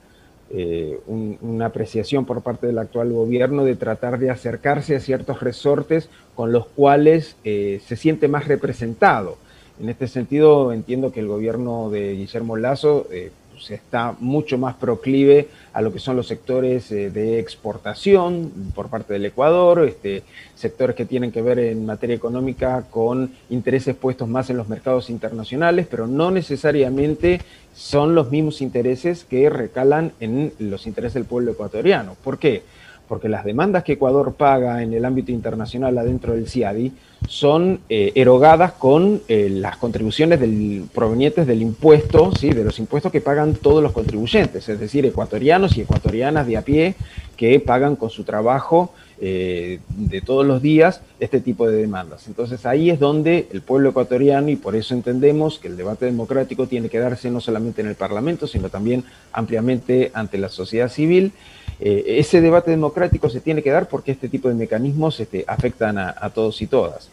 eh, 0.50 0.98
una 1.06 1.66
apreciación 1.66 2.24
por 2.24 2.42
parte 2.42 2.66
del 2.66 2.78
actual 2.78 3.12
gobierno 3.12 3.64
de 3.64 3.76
tratar 3.76 4.18
de 4.18 4.30
acercarse 4.30 4.96
a 4.96 5.00
ciertos 5.00 5.40
resortes 5.40 6.08
con 6.34 6.52
los 6.52 6.66
cuales 6.66 7.36
eh, 7.44 7.80
se 7.86 7.96
siente 7.96 8.28
más 8.28 8.46
representado. 8.46 9.38
En 9.78 9.88
este 9.88 10.08
sentido, 10.08 10.72
entiendo 10.72 11.12
que 11.12 11.20
el 11.20 11.28
gobierno 11.28 11.90
de 11.90 12.14
Guillermo 12.14 12.56
Lazo 12.56 13.06
eh, 13.10 13.30
está 13.68 14.14
mucho 14.20 14.58
más 14.58 14.74
proclive 14.76 15.48
a 15.72 15.82
lo 15.82 15.92
que 15.92 15.98
son 15.98 16.16
los 16.16 16.26
sectores 16.26 16.90
eh, 16.92 17.10
de 17.10 17.38
exportación 17.38 18.50
por 18.74 18.88
parte 18.88 19.12
del 19.12 19.26
Ecuador, 19.26 19.84
este, 19.86 20.22
sectores 20.54 20.96
que 20.96 21.04
tienen 21.04 21.32
que 21.32 21.42
ver 21.42 21.58
en 21.58 21.84
materia 21.84 22.16
económica 22.16 22.84
con 22.90 23.32
intereses 23.50 23.94
puestos 23.94 24.28
más 24.28 24.48
en 24.50 24.56
los 24.56 24.68
mercados 24.68 25.10
internacionales, 25.10 25.86
pero 25.90 26.06
no 26.06 26.30
necesariamente 26.30 27.40
son 27.74 28.14
los 28.14 28.30
mismos 28.30 28.62
intereses 28.62 29.24
que 29.24 29.50
recalan 29.50 30.12
en 30.20 30.52
los 30.58 30.86
intereses 30.86 31.14
del 31.14 31.24
pueblo 31.24 31.52
ecuatoriano. 31.52 32.16
¿Por 32.22 32.38
qué? 32.38 32.62
porque 33.08 33.28
las 33.28 33.44
demandas 33.44 33.84
que 33.84 33.92
Ecuador 33.92 34.34
paga 34.34 34.82
en 34.82 34.92
el 34.92 35.04
ámbito 35.04 35.32
internacional 35.32 35.96
adentro 35.96 36.34
del 36.34 36.48
CIADI 36.48 36.92
son 37.26 37.80
eh, 37.88 38.12
erogadas 38.14 38.72
con 38.72 39.22
eh, 39.28 39.48
las 39.50 39.76
contribuciones 39.76 40.40
del, 40.40 40.84
provenientes 40.92 41.46
del 41.46 41.62
impuesto, 41.62 42.32
¿sí? 42.34 42.50
de 42.50 42.64
los 42.64 42.78
impuestos 42.78 43.12
que 43.12 43.20
pagan 43.20 43.54
todos 43.54 43.82
los 43.82 43.92
contribuyentes, 43.92 44.68
es 44.68 44.80
decir, 44.80 45.04
ecuatorianos 45.06 45.76
y 45.76 45.82
ecuatorianas 45.82 46.46
de 46.46 46.56
a 46.56 46.62
pie 46.62 46.94
que 47.36 47.60
pagan 47.60 47.96
con 47.96 48.10
su 48.10 48.24
trabajo 48.24 48.92
eh, 49.20 49.80
de 49.88 50.20
todos 50.20 50.46
los 50.46 50.62
días 50.62 51.00
este 51.20 51.40
tipo 51.40 51.68
de 51.68 51.76
demandas. 51.76 52.26
Entonces 52.28 52.66
ahí 52.66 52.90
es 52.90 53.00
donde 53.00 53.48
el 53.52 53.62
pueblo 53.62 53.90
ecuatoriano, 53.90 54.48
y 54.48 54.56
por 54.56 54.76
eso 54.76 54.94
entendemos 54.94 55.58
que 55.58 55.68
el 55.68 55.76
debate 55.76 56.06
democrático 56.06 56.66
tiene 56.66 56.88
que 56.88 56.98
darse 56.98 57.30
no 57.30 57.40
solamente 57.40 57.80
en 57.80 57.88
el 57.88 57.94
Parlamento, 57.94 58.46
sino 58.46 58.68
también 58.68 59.04
ampliamente 59.32 60.10
ante 60.14 60.38
la 60.38 60.48
sociedad 60.48 60.90
civil, 60.90 61.32
eh, 61.78 62.16
ese 62.18 62.40
debate 62.40 62.70
democrático 62.70 63.28
se 63.28 63.40
tiene 63.40 63.62
que 63.62 63.70
dar 63.70 63.88
porque 63.88 64.12
este 64.12 64.28
tipo 64.28 64.48
de 64.48 64.54
mecanismos 64.54 65.20
este, 65.20 65.44
afectan 65.46 65.98
a, 65.98 66.30
todos 66.30 66.60
y 66.62 66.66
todas. 66.66 67.10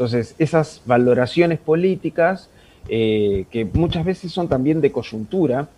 Entonces, 0.00 0.34
esas 0.38 0.80
valoraciones 0.86 1.58
políticas, 1.58 2.48
eh, 2.88 3.44
que 3.50 3.66
muchas 3.66 4.02
veces 4.02 4.32
son 4.32 4.48
también 4.48 4.80
de 4.80 4.90
coyuntura, 4.90 5.68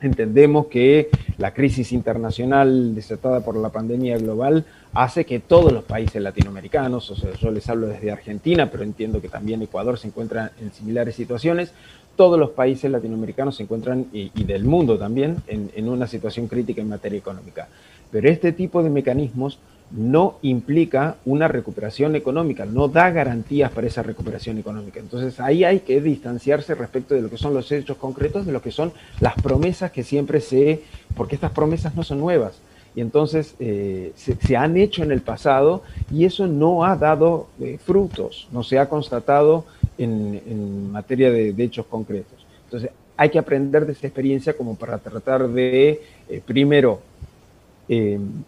entendemos 0.00 0.68
que 0.68 1.08
la 1.36 1.52
crisis 1.52 1.90
internacional 1.90 2.94
desatada 2.94 3.40
por 3.40 3.56
la 3.56 3.70
pandemia 3.70 4.18
global 4.18 4.64
hace 4.94 5.26
que 5.26 5.40
todos 5.40 5.72
los 5.72 5.82
países 5.82 6.22
latinoamericanos, 6.22 7.10
o 7.10 7.16
sea, 7.16 7.32
yo 7.32 7.50
les 7.50 7.68
hablo 7.68 7.88
desde 7.88 8.12
Argentina, 8.12 8.70
pero 8.70 8.84
entiendo 8.84 9.20
que 9.20 9.28
también 9.28 9.60
Ecuador 9.62 9.98
se 9.98 10.06
encuentra 10.06 10.52
en 10.60 10.72
similares 10.72 11.16
situaciones, 11.16 11.72
todos 12.14 12.38
los 12.38 12.50
países 12.50 12.88
latinoamericanos 12.88 13.56
se 13.56 13.64
encuentran, 13.64 14.06
y, 14.12 14.30
del 14.44 14.64
mundo 14.64 14.96
también, 14.96 15.38
en, 15.48 15.88
una 15.88 16.06
situación 16.06 16.46
crítica 16.46 16.82
en 16.82 16.88
materia 16.88 17.18
económica. 17.18 17.66
Pero 18.12 18.28
este 18.28 18.52
tipo 18.52 18.84
de 18.84 18.90
mecanismos 18.90 19.58
no 19.90 20.38
implica 20.42 21.16
una 21.24 21.48
recuperación 21.48 22.16
económica, 22.16 22.66
no 22.66 22.88
da 22.88 23.10
garantías 23.10 23.70
para 23.70 23.86
esa 23.86 24.02
recuperación 24.02 24.58
económica. 24.58 24.98
Entonces 25.00 25.38
ahí 25.40 25.64
hay 25.64 25.80
que 25.80 26.00
distanciarse 26.00 26.74
respecto 26.74 27.14
de 27.14 27.22
lo 27.22 27.30
que 27.30 27.38
son 27.38 27.54
los 27.54 27.70
hechos 27.70 27.96
concretos, 27.96 28.46
de 28.46 28.52
lo 28.52 28.62
que 28.62 28.72
son 28.72 28.92
las 29.20 29.34
promesas 29.34 29.92
que 29.92 30.02
siempre 30.02 30.40
se, 30.40 30.82
porque 31.16 31.36
estas 31.36 31.52
promesas 31.52 31.94
no 31.94 32.02
son 32.02 32.18
nuevas, 32.18 32.60
y 32.96 33.02
entonces 33.02 33.54
eh, 33.60 34.12
se, 34.16 34.56
han 34.56 34.76
hecho 34.78 35.02
en 35.02 35.12
el 35.12 35.20
pasado 35.20 35.82
y 36.10 36.24
eso 36.24 36.46
no 36.46 36.82
ha 36.82 36.96
dado 36.96 37.46
eh, 37.60 37.78
frutos, 37.84 38.48
no 38.52 38.62
se 38.62 38.78
ha 38.78 38.88
constatado 38.88 39.66
en, 39.98 40.90
materia 40.90 41.30
de, 41.30 41.54
hechos 41.58 41.84
concretos. 41.86 42.46
Entonces, 42.64 42.90
hay 43.18 43.28
que 43.28 43.38
aprender 43.38 43.84
de 43.84 43.92
esa 43.92 44.06
experiencia 44.06 44.54
como 44.56 44.76
para 44.76 44.98
tratar 44.98 45.46
de, 45.48 46.00
eh, 46.28 46.42
primero, 46.44 47.00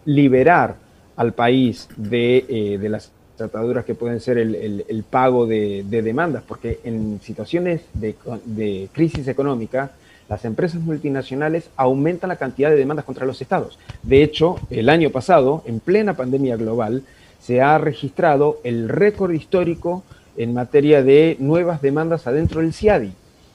liberar 0.05 0.75
al 1.19 1.33
país 1.33 1.89
de, 1.97 2.47
eh, 2.49 2.89
las 2.89 3.11
trataduras 3.37 3.85
que 3.85 3.97
pueden 3.97 4.21
ser 4.21 4.39
el, 4.39 5.05
pago 5.11 5.47
de, 5.47 5.85
demandas, 5.91 6.45
porque 6.47 6.79
en 6.85 7.21
situaciones 7.21 7.83
de, 7.93 8.89
crisis 8.93 9.27
económica, 9.27 9.91
las 10.29 10.45
empresas 10.45 10.81
multinacionales 10.81 11.71
aumentan 11.77 12.29
la 12.29 12.37
cantidad 12.37 12.71
de 12.71 12.77
demandas 12.77 13.05
contra 13.05 13.27
los 13.27 13.41
estados. 13.43 13.79
De 14.05 14.23
hecho, 14.23 14.61
el 14.71 14.89
año 14.89 15.11
pasado, 15.11 15.65
en 15.67 15.81
plena 15.81 16.15
pandemia 16.15 16.57
global, 16.57 17.03
se 17.41 17.61
ha 17.61 17.79
registrado 17.79 18.61
el 18.63 18.89
récord 18.89 19.33
histórico 19.33 20.05
en 20.37 20.55
materia 20.55 21.03
de 21.03 21.37
nuevas 21.41 21.83
demandas 21.83 22.29
adentro 22.29 22.61
del 22.61 22.73
CIADI. 22.73 23.13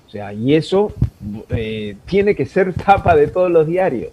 O 0.07 0.09
sea, 0.09 0.33
y 0.33 0.53
eso 0.53 0.93
eh, 1.49 1.95
tiene 2.05 2.35
que 2.35 2.45
ser 2.45 2.73
tapa 2.85 3.15
de 3.15 3.27
todos 3.27 3.49
los 3.49 3.67
diarios. 3.67 4.11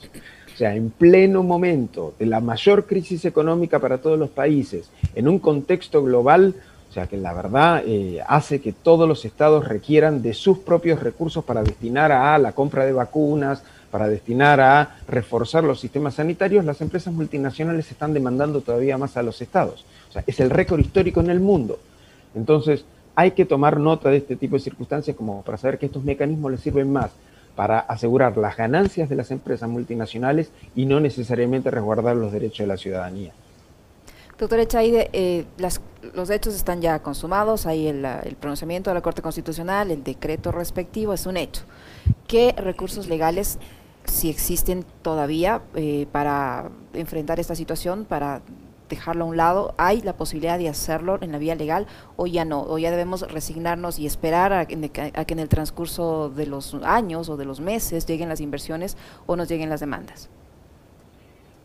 Sea, 0.61 0.77
en 0.77 0.91
pleno 0.91 1.43
momento 1.43 2.13
de 2.19 2.27
la 2.27 2.41
mayor 2.41 2.85
crisis 2.85 3.25
económica 3.25 3.79
para 3.79 3.97
todos 3.97 4.19
los 4.19 4.29
países, 4.29 4.91
en 5.15 5.27
un 5.27 5.39
contexto 5.39 6.05
global, 6.05 6.55
o 6.91 6.93
sea, 6.93 7.07
que 7.07 7.17
la 7.17 7.33
verdad 7.33 7.83
eh, 7.87 8.21
hace 8.29 8.61
que 8.61 8.75
todos 8.75 9.09
los 9.09 9.25
estados 9.25 9.67
requieran 9.67 10.21
de 10.21 10.35
sus 10.35 10.59
propios 10.59 11.03
recursos 11.03 11.43
para 11.45 11.63
destinar 11.63 12.13
a 12.13 12.37
la 12.37 12.53
compra 12.53 12.85
de 12.85 12.93
vacunas, 12.93 13.63
para 13.91 14.07
destinar 14.07 14.61
a 14.61 14.99
reforzar 15.09 15.65
los 15.65 15.81
sistemas 15.81 16.17
sanitarios, 16.17 16.63
las 16.67 16.83
empresas 16.83 17.15
multinacionales 17.15 17.91
están 17.91 18.13
demandando 18.13 18.61
todavía 18.61 18.99
más 18.99 19.17
a 19.17 19.23
los 19.23 19.41
estados. 19.41 19.87
O 20.11 20.13
sea, 20.13 20.25
es 20.27 20.41
el 20.41 20.51
récord 20.51 20.81
histórico 20.81 21.21
en 21.21 21.31
el 21.31 21.41
mundo. 21.41 21.79
Entonces, 22.35 22.85
hay 23.15 23.31
que 23.31 23.47
tomar 23.47 23.81
nota 23.81 24.11
de 24.11 24.19
este 24.19 24.37
tipo 24.37 24.57
de 24.57 24.63
circunstancias 24.63 25.17
como 25.17 25.41
para 25.41 25.57
saber 25.57 25.79
que 25.79 25.87
estos 25.87 26.05
mecanismos 26.05 26.53
les 26.53 26.61
sirven 26.61 26.93
más 26.93 27.13
para 27.61 27.81
asegurar 27.81 28.39
las 28.39 28.57
ganancias 28.57 29.11
de 29.11 29.17
las 29.17 29.31
empresas 29.31 29.69
multinacionales 29.69 30.51
y 30.75 30.87
no 30.87 30.99
necesariamente 30.99 31.71
resguardar 31.71 32.17
los 32.17 32.33
derechos 32.33 32.61
de 32.61 32.67
la 32.67 32.79
ciudadanía. 32.79 33.35
Doctor 34.39 34.61
Echaide, 34.61 35.11
eh, 35.13 35.45
los 36.15 36.31
hechos 36.31 36.55
están 36.55 36.81
ya 36.81 37.01
consumados, 37.01 37.67
hay 37.67 37.89
el, 37.89 38.07
pronunciamiento 38.41 38.89
de 38.89 38.95
la 38.95 39.03
Corte 39.03 39.21
Constitucional, 39.21 39.91
el 39.91 40.03
decreto 40.03 40.53
respectivo 40.53 41.13
es 41.13 41.27
un 41.27 41.37
hecho. 41.37 41.65
¿Qué 42.27 42.55
recursos 42.57 43.09
legales, 43.09 43.59
si 44.07 44.31
existen 44.31 44.83
todavía, 45.03 45.61
eh, 45.75 46.07
para 46.11 46.71
enfrentar 46.95 47.41
esta 47.41 47.55
situación, 47.55 48.07
para 48.07 48.41
dejarlo 48.91 49.25
a 49.25 49.29
un 49.29 49.37
lado? 49.39 49.75
¿Hay 49.79 50.03
la 50.03 50.13
posibilidad 50.13 50.59
de 50.59 50.69
hacerlo 50.69 51.19
en 51.23 51.33
la 51.33 51.39
vía 51.39 51.55
legal 51.55 51.87
o 52.17 52.27
ya 52.27 52.45
no? 52.45 52.63
¿O 52.63 52.77
ya 52.77 52.91
debemos 52.91 53.23
resignarnos 53.33 53.99
y 53.99 54.07
esperar 54.07 54.53
a, 54.53 54.67
que 54.67 54.75
en 54.75 55.39
el 55.39 55.49
transcurso 55.49 56.29
de 56.29 56.47
los 56.47 56.75
años 56.85 57.31
o 57.31 57.39
de 57.39 57.47
los 57.47 57.61
meses 57.61 58.05
lleguen 58.05 58.29
las 58.29 58.41
inversiones 58.41 58.99
o 59.27 59.37
nos 59.37 59.49
lleguen 59.49 59.71
las 59.71 59.81
demandas? 59.81 60.29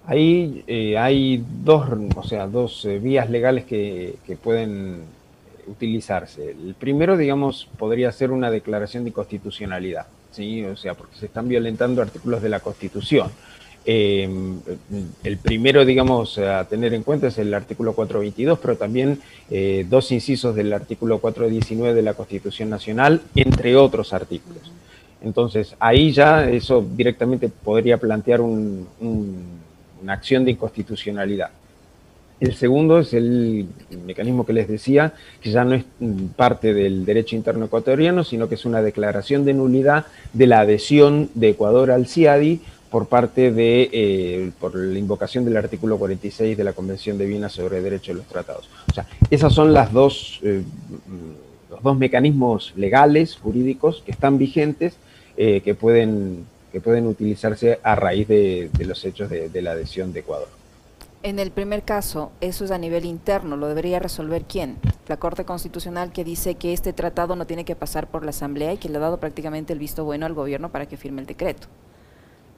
Ahí 0.07 0.63
eh, 0.67 0.97
hay 0.97 1.43
dos, 1.63 1.87
o 2.15 2.23
sea, 2.23 2.47
dos 2.47 2.85
eh, 2.85 2.99
vías 2.99 3.29
legales 3.29 3.65
que, 3.65 4.17
que, 4.25 4.37
pueden 4.37 5.01
utilizarse. 5.65 6.51
El 6.51 6.75
primero, 6.75 7.17
digamos, 7.17 7.67
podría 7.79 8.11
ser 8.11 8.29
una 8.29 8.51
declaración 8.51 9.03
de 9.03 9.09
inconstitucionalidad, 9.09 10.05
¿sí? 10.29 10.63
O 10.63 10.77
sea, 10.77 10.93
porque 10.93 11.15
se 11.15 11.25
están 11.25 11.47
violentando 11.47 12.03
artículos 12.03 12.43
de 12.43 12.49
la 12.49 12.59
Constitución. 12.59 13.31
Em, 13.87 14.59
el 15.23 15.37
primero, 15.37 15.85
digamos, 15.85 16.39
a 16.39 16.67
tener 16.67 16.95
en 16.95 17.03
cuenta 17.03 17.27
es 17.27 17.37
el 17.37 17.53
artículo 17.53 17.93
422, 17.93 18.57
pero 18.59 18.77
también 18.77 19.19
eh, 19.51 19.85
dos 19.87 20.11
incisos 20.11 20.55
del 20.55 20.73
artículo 20.73 21.19
419 21.19 21.93
de 21.93 22.01
la 22.01 22.15
Constitución 22.15 22.69
Nacional, 22.69 23.21
entre 23.35 23.75
otros 23.75 24.11
artículos. 24.11 24.71
Entonces, 25.21 25.75
ahí 25.79 26.11
ya 26.11 26.49
eso 26.49 26.85
directamente 26.95 27.49
podría 27.49 27.97
plantear 27.97 28.41
una 28.41 28.83
acción 30.07 30.45
de 30.45 30.51
inconstitucionalidad. 30.51 31.51
El 32.39 32.53
segundo 32.53 32.99
es 32.99 33.13
el 33.13 33.65
mecanismo 34.05 34.45
que 34.45 34.51
les 34.51 34.67
decía, 34.67 35.13
que 35.41 35.51
ya 35.51 35.63
no 35.63 35.73
es 35.73 35.85
parte 36.35 36.73
del 36.73 37.05
derecho 37.05 37.35
interno 37.35 37.65
ecuatoriano, 37.65 38.23
sino 38.25 38.49
que 38.49 38.55
es 38.55 38.65
una 38.65 38.81
declaración 38.81 39.45
de 39.45 39.53
nulidad 39.53 40.05
de 40.33 40.47
la 40.47 40.59
adhesión 40.59 41.29
de 41.33 41.49
Ecuador 41.49 41.91
al 41.91 42.07
CIADI 42.07 42.59
por 42.95 43.07
parte 43.07 43.51
de, 43.51 43.89
eh, 43.91 44.51
por 44.57 44.73
la 44.73 44.97
invocación 44.97 45.43
del 45.43 45.57
artículo 45.57 45.97
46 45.97 46.55
de 46.55 46.63
la 46.63 46.71
Convención 46.71 47.17
de 47.17 47.25
Viena 47.25 47.49
sobre 47.49 47.81
Derechos 47.81 48.07
de 48.07 48.13
los 48.13 48.25
Tratados. 48.25 48.69
O 48.89 48.93
sea, 48.93 49.05
esos 49.29 49.53
son 49.53 49.73
las 49.73 49.91
dos, 49.91 50.39
eh, 50.43 50.63
los 51.69 51.83
dos 51.83 51.97
mecanismos 51.97 52.71
legales, 52.77 53.35
jurídicos, 53.35 54.01
que 54.05 54.13
están 54.13 54.37
vigentes, 54.37 54.95
eh, 55.35 55.59
que, 55.59 55.75
pueden, 55.75 56.45
que 56.71 56.79
pueden 56.79 57.05
utilizarse 57.07 57.81
a 57.83 57.95
raíz 57.95 58.29
de, 58.29 58.69
los 58.79 59.03
hechos 59.03 59.29
de, 59.29 59.49
de 59.49 59.61
la 59.61 59.71
adhesión 59.71 60.13
de 60.13 60.21
Ecuador. 60.21 60.47
En 61.21 61.37
el 61.37 61.51
primer 61.51 61.83
caso, 61.83 62.31
eso 62.39 62.63
es 62.63 62.71
a 62.71 62.77
nivel 62.77 63.03
interno, 63.03 63.57
¿lo 63.57 63.67
debería 63.67 63.99
resolver 63.99 64.43
quién? 64.43 64.77
La 65.09 65.17
Corte 65.17 65.43
Constitucional 65.43 66.13
que 66.13 66.23
dice 66.23 66.55
que 66.55 66.71
este 66.71 66.93
tratado 66.93 67.35
no 67.35 67.45
tiene 67.45 67.65
que 67.65 67.75
pasar 67.75 68.07
por 68.07 68.23
la 68.23 68.29
Asamblea 68.29 68.71
y 68.71 68.77
que 68.77 68.87
le 68.87 68.95
ha 68.99 69.01
dado 69.01 69.19
prácticamente 69.19 69.73
el 69.73 69.79
visto 69.79 70.05
bueno 70.05 70.25
al 70.25 70.33
gobierno 70.33 70.69
para 70.69 70.85
que 70.85 70.95
firme 70.95 71.19
el 71.19 71.27
decreto. 71.27 71.67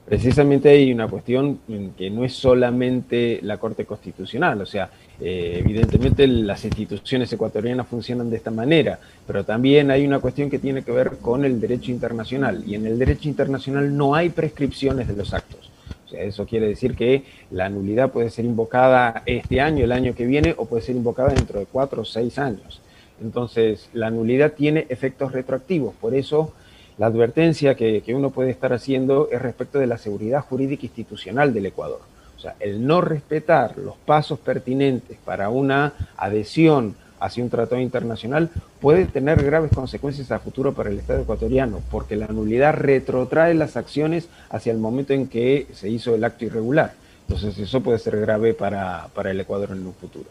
Precisamente 0.08 0.70
hay 0.70 0.94
una 0.94 1.10
cuestión 1.10 1.60
que 1.98 2.10
no 2.10 2.24
es 2.24 2.32
solamente 2.32 3.40
la 3.42 3.58
Corte 3.58 3.84
Constitucional, 3.84 4.62
o 4.62 4.66
sea, 4.66 4.90
eh, 5.20 5.58
evidentemente 5.60 6.26
las 6.28 6.64
instituciones 6.64 7.34
ecuatorianas 7.34 7.88
funcionan 7.88 8.30
de 8.30 8.38
esta 8.38 8.50
manera, 8.50 8.98
pero 9.26 9.44
también 9.44 9.92
hay 9.92 10.08
una 10.08 10.20
cuestión 10.20 10.50
que 10.50 10.60
tiene 10.60 10.82
que 10.84 10.94
ver 10.94 11.18
con 11.18 11.44
el 11.44 11.60
derecho 11.60 11.92
internacional, 11.92 12.64
y 12.66 12.76
en 12.76 12.86
el 12.86 12.98
derecho 12.98 13.28
internacional 13.28 13.98
no 13.98 14.16
hay 14.16 14.30
prescripciones 14.30 15.10
de 15.10 15.16
los 15.18 15.34
actos. 15.34 15.70
O 16.06 16.10
sea, 16.10 16.24
eso 16.24 16.46
quiere 16.46 16.70
decir 16.70 16.96
que 16.96 17.26
la 17.52 17.68
nulidad 17.68 18.10
puede 18.10 18.30
ser 18.30 18.46
invocada 18.46 19.24
este 19.26 19.60
año, 19.60 19.84
el 19.84 19.92
año 19.92 20.16
que 20.16 20.26
viene, 20.26 20.56
o 20.56 20.68
puede 20.68 20.84
ser 20.84 20.96
invocada 20.96 21.34
dentro 21.34 21.60
de 21.60 21.66
cuatro 21.66 22.04
o 22.04 22.06
seis 22.06 22.40
años. 22.40 22.80
Entonces, 23.22 23.90
la 23.92 24.10
nulidad 24.10 24.54
tiene 24.54 24.86
efectos 24.88 25.34
retroactivos, 25.34 25.94
por 25.96 26.16
eso 26.16 26.54
la 26.98 27.06
advertencia 27.06 27.76
que, 27.76 28.04
uno 28.10 28.32
puede 28.32 28.50
estar 28.50 28.74
haciendo 28.74 29.30
es 29.32 29.42
respecto 29.42 29.78
de 29.78 29.88
la 29.88 29.98
seguridad 29.98 30.42
jurídica 30.42 30.86
institucional 30.86 31.54
del 31.54 31.68
Ecuador. 31.68 32.02
O 32.36 32.40
sea, 32.40 32.56
el 32.60 32.86
no 32.86 33.02
respetar 33.02 33.78
los 33.78 33.96
pasos 33.98 34.40
pertinentes 34.40 35.18
para 35.24 35.50
una 35.50 35.94
adhesión 36.18 36.96
hacia 37.20 37.44
un 37.44 37.50
tratado 37.50 37.82
internacional 37.82 38.50
puede 38.80 39.06
tener 39.06 39.44
graves 39.44 39.72
consecuencias 39.74 40.32
a 40.32 40.40
futuro 40.40 40.74
para 40.74 40.90
el 40.90 41.00
Estado 41.00 41.22
ecuatoriano, 41.22 41.82
porque 41.90 42.16
la 42.16 42.28
nulidad 42.28 42.74
retrotrae 42.76 43.54
las 43.54 43.76
acciones 43.76 44.28
hacia 44.50 44.72
el 44.72 44.78
momento 44.78 45.14
en 45.14 45.28
que 45.28 45.68
se 45.74 45.90
hizo 45.90 46.16
el 46.16 46.24
acto 46.24 46.46
irregular. 46.46 46.94
Entonces 47.28 47.58
eso 47.58 47.82
puede 47.82 48.00
ser 48.00 48.20
grave 48.20 48.54
para, 48.54 49.10
para 49.14 49.32
el 49.32 49.40
Ecuador 49.40 49.72
en 49.72 49.86
un 49.86 49.94
futuro. 49.94 50.30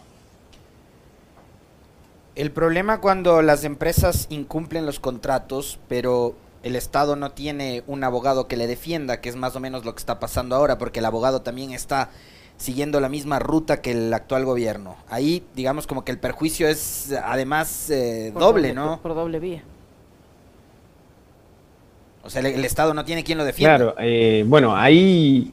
El 2.35 2.51
problema 2.51 3.01
cuando 3.01 3.41
las 3.43 3.65
empresas 3.65 4.27
incumplen 4.31 4.85
los 4.85 5.01
contratos, 5.01 5.79
pero 5.89 6.35
el 6.67 6.75
Estado 6.75 7.15
no 7.15 7.31
tiene 7.31 7.85
un 7.87 8.03
abogado 8.03 8.49
que 8.49 8.57
le 8.57 8.67
defienda, 8.67 9.21
que 9.21 9.29
es 9.29 9.37
más 9.37 9.55
o 9.55 9.61
menos 9.61 9.85
lo 9.85 9.95
que 9.95 10.01
está 10.01 10.19
pasando 10.19 10.57
ahora, 10.57 10.79
porque 10.79 10.99
el 10.99 11.05
abogado 11.05 11.43
también 11.43 11.71
está 11.71 12.11
siguiendo 12.57 12.99
la 12.99 13.09
misma 13.09 13.39
ruta 13.39 13.81
que 13.81 13.93
el 13.93 14.13
actual 14.13 14.45
gobierno. 14.45 14.97
Ahí, 15.09 15.45
digamos, 15.55 15.87
como 15.87 16.05
que 16.05 16.11
el 16.11 16.19
perjuicio 16.19 16.67
es 16.67 17.15
además 17.23 17.89
eh, 17.91 18.33
doble, 18.37 18.75
¿no? 18.75 19.01
Por, 19.01 19.15
doble 19.15 19.39
vía. 19.39 19.63
O 22.25 22.31
sea, 22.31 22.41
el, 22.41 22.65
Estado 22.65 22.95
no 22.95 23.05
tiene 23.05 23.23
quien 23.23 23.39
lo 23.39 23.45
defienda. 23.45 23.77
Claro, 23.77 23.95
eh, 24.01 24.45
bueno, 24.45 24.77
ahí, 24.77 25.53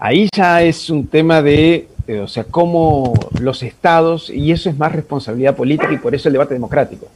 ahí 0.00 0.28
ya 0.34 0.62
es 0.62 0.90
un 0.90 1.06
tema 1.06 1.42
de, 1.42 1.88
de, 2.08 2.22
o 2.22 2.26
sea, 2.26 2.42
cómo 2.42 3.14
los 3.38 3.62
estados, 3.62 4.30
y 4.30 4.50
eso 4.50 4.68
es 4.68 4.76
más 4.76 4.90
responsabilidad 4.90 5.54
política 5.54 5.92
y 5.92 5.98
por 5.98 6.12
eso 6.12 6.28
el 6.28 6.32
debate 6.32 6.54
democrático. 6.54 7.06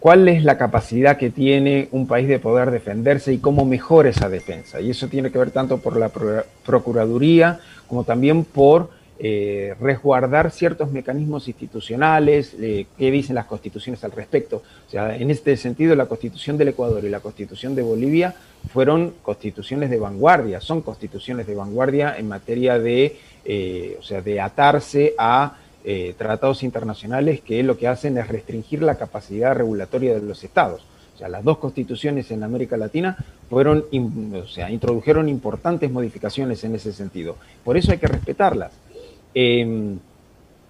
Cuál 0.00 0.28
es 0.28 0.44
la 0.44 0.56
capacidad 0.56 1.18
que 1.18 1.28
tiene 1.28 1.88
un 1.92 2.06
país 2.06 2.26
de 2.26 2.38
poder 2.38 2.70
defenderse 2.70 3.34
y 3.34 3.38
cómo 3.38 3.66
mejora 3.66 4.08
esa 4.08 4.30
defensa. 4.30 4.80
Y 4.80 4.90
eso 4.90 5.08
tiene 5.08 5.30
que 5.30 5.38
ver 5.38 5.50
tanto 5.50 5.76
por 5.78 5.98
la 5.98 6.10
Procuraduría 6.64 7.60
como 7.86 8.04
también 8.04 8.44
por 8.44 8.88
eh, 9.18 9.74
resguardar 9.78 10.50
ciertos 10.50 10.90
mecanismos 10.90 11.46
institucionales, 11.46 12.56
eh, 12.58 12.86
qué 12.96 13.10
dicen 13.10 13.34
las 13.34 13.44
constituciones 13.44 14.02
al 14.02 14.12
respecto. 14.12 14.62
O 14.86 14.90
sea, 14.90 15.14
en 15.14 15.30
este 15.30 15.54
sentido, 15.58 15.94
la 15.94 16.06
constitución 16.06 16.56
del 16.56 16.68
Ecuador 16.68 17.04
y 17.04 17.10
la 17.10 17.20
constitución 17.20 17.74
de 17.74 17.82
Bolivia 17.82 18.34
fueron 18.72 19.12
constituciones 19.20 19.90
de 19.90 19.98
vanguardia, 19.98 20.62
son 20.62 20.80
constituciones 20.80 21.46
de 21.46 21.54
vanguardia 21.54 22.16
en 22.16 22.28
materia 22.28 22.78
de, 22.78 23.18
eh, 23.44 23.98
o 24.00 24.02
sea, 24.02 24.22
de 24.22 24.40
atarse 24.40 25.12
a 25.18 25.58
eh, 25.84 26.14
tratados 26.18 26.62
internacionales 26.62 27.40
que 27.40 27.62
lo 27.62 27.78
que 27.78 27.88
hacen 27.88 28.18
es 28.18 28.28
restringir 28.28 28.82
la 28.82 28.96
capacidad 28.96 29.54
regulatoria 29.54 30.14
de 30.14 30.22
los 30.22 30.44
estados. 30.44 30.82
O 31.14 31.18
sea, 31.18 31.28
las 31.28 31.44
dos 31.44 31.58
constituciones 31.58 32.30
en 32.30 32.42
América 32.42 32.76
Latina 32.76 33.16
fueron, 33.48 33.84
o 34.34 34.46
sea, 34.46 34.70
introdujeron 34.70 35.28
importantes 35.28 35.90
modificaciones 35.90 36.64
en 36.64 36.74
ese 36.74 36.92
sentido. 36.92 37.36
Por 37.64 37.76
eso 37.76 37.92
hay 37.92 37.98
que 37.98 38.06
respetarlas. 38.06 38.72
Em, 39.34 39.98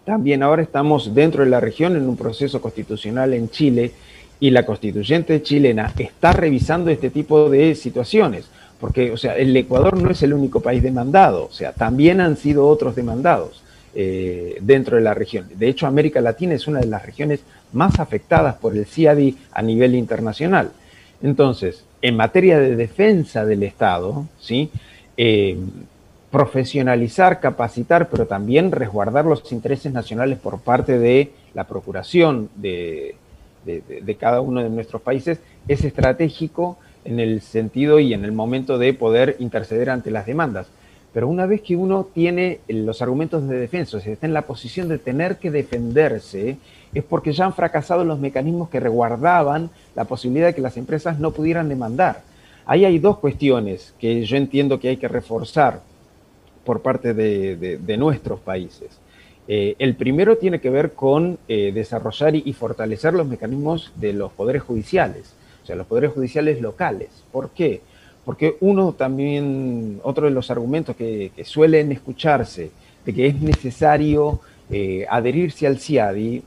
también 0.04 0.42
ahora 0.42 0.62
estamos 0.62 1.14
dentro 1.14 1.44
de 1.44 1.50
la 1.50 1.60
región 1.60 1.96
en 1.96 2.08
un 2.08 2.16
proceso 2.16 2.60
constitucional 2.60 3.32
en 3.34 3.50
Chile 3.50 3.92
y 4.40 4.50
la 4.50 4.64
constituyente 4.64 5.42
chilena 5.42 5.92
está 5.98 6.32
revisando 6.32 6.90
este 6.90 7.10
tipo 7.10 7.50
de 7.50 7.74
situaciones, 7.74 8.46
porque, 8.80 9.12
o 9.12 9.16
sea, 9.16 9.36
el 9.36 9.56
Ecuador 9.56 10.00
no 10.00 10.10
es 10.10 10.22
el 10.22 10.32
único 10.32 10.60
país 10.60 10.82
demandado, 10.82 11.44
o 11.44 11.52
sea, 11.52 11.72
también 11.72 12.20
han 12.20 12.36
sido 12.36 12.66
otros 12.66 12.96
demandados. 12.96 13.62
Eh, 13.92 14.56
dentro 14.60 14.96
de 14.96 15.02
la 15.02 15.14
región. 15.14 15.48
De 15.56 15.68
hecho, 15.68 15.84
América 15.84 16.20
Latina 16.20 16.54
es 16.54 16.68
una 16.68 16.78
de 16.78 16.86
las 16.86 17.04
regiones 17.04 17.40
más 17.72 17.98
afectadas 17.98 18.54
por 18.54 18.76
el 18.76 18.86
CIADI 18.86 19.36
a 19.50 19.62
nivel 19.62 19.96
internacional. 19.96 20.70
Entonces, 21.20 21.84
en 22.00 22.16
materia 22.16 22.60
de 22.60 22.76
defensa 22.76 23.44
del 23.44 23.64
Estado, 23.64 24.26
¿sí? 24.38 24.70
Eh, 25.16 25.58
profesionalizar, 26.30 27.40
capacitar, 27.40 28.08
pero 28.08 28.26
también 28.26 28.70
resguardar 28.70 29.24
los 29.24 29.50
intereses 29.50 29.92
nacionales 29.92 30.38
por 30.38 30.60
parte 30.60 30.98
de 30.98 31.32
la 31.54 31.64
procuración 31.64 32.48
de, 32.54 33.16
de, 33.64 34.14
cada 34.14 34.40
uno 34.40 34.62
de 34.62 34.70
nuestros 34.70 35.02
países 35.02 35.40
es 35.66 35.84
estratégico 35.84 36.78
en 37.04 37.18
el 37.18 37.40
sentido 37.40 37.98
y 37.98 38.14
en 38.14 38.24
el 38.24 38.32
momento 38.32 38.78
de 38.78 38.94
poder 38.94 39.36
interceder 39.40 39.90
ante 39.90 40.10
las 40.10 40.26
demandas. 40.26 40.68
Pero 41.12 41.26
una 41.28 41.46
vez 41.46 41.62
que 41.62 41.76
uno 41.76 42.06
tiene 42.12 42.60
los 42.68 43.02
argumentos 43.02 43.46
de 43.48 43.58
defensa, 43.58 44.00
sea, 44.00 44.12
está 44.12 44.26
en 44.26 44.32
la 44.32 44.42
posición 44.46 44.88
de 44.88 44.98
tener 44.98 45.38
que 45.38 45.50
defenderse, 45.50 46.56
es 46.94 47.04
porque 47.04 47.32
ya 47.32 47.46
han 47.46 47.54
fracasado 47.54 48.04
los 48.04 48.20
mecanismos 48.20 48.68
que 48.68 48.80
resguardaban 48.80 49.70
la 49.96 50.04
posibilidad 50.04 50.48
de 50.48 50.54
que 50.54 50.60
las 50.60 50.76
empresas 50.76 51.18
no 51.18 51.32
pudieran 51.32 51.68
demandar. 51.68 52.22
Ahí 52.64 52.84
hay 52.84 52.98
dos 52.98 53.18
cuestiones 53.18 53.94
que 53.98 54.24
yo 54.24 54.36
entiendo 54.36 54.78
que 54.78 54.88
hay 54.88 54.96
que 54.96 55.08
reforzar 55.08 55.80
por 56.64 56.82
parte 56.82 57.14
de, 57.14 57.96
nuestros 57.96 58.38
países. 58.40 59.00
Eh, 59.48 59.74
el 59.80 59.96
primero 59.96 60.38
tiene 60.38 60.60
que 60.60 60.70
ver 60.70 60.92
con 60.92 61.38
eh, 61.48 61.72
desarrollar 61.74 62.36
y, 62.36 62.52
fortalecer 62.52 63.14
los 63.14 63.26
mecanismos 63.26 63.92
de 63.96 64.12
los 64.12 64.30
poderes 64.32 64.62
judiciales, 64.62 65.34
o 65.64 65.66
sea, 65.66 65.74
los 65.74 65.88
poderes 65.88 66.12
judiciales 66.12 66.60
locales. 66.60 67.08
¿Por 67.32 67.50
qué? 67.50 67.80
Porque 68.24 68.56
uno 68.60 68.92
también, 68.92 70.00
otro 70.02 70.26
de 70.26 70.32
los 70.32 70.50
argumentos 70.50 70.96
que, 70.96 71.32
suelen 71.44 71.92
escucharse 71.92 72.70
de 73.04 73.14
que 73.14 73.26
es 73.26 73.40
necesario 73.40 74.40
eh, 74.70 75.06
adherirse 75.10 75.66
al 75.66 75.78
CIADI 75.78 76.42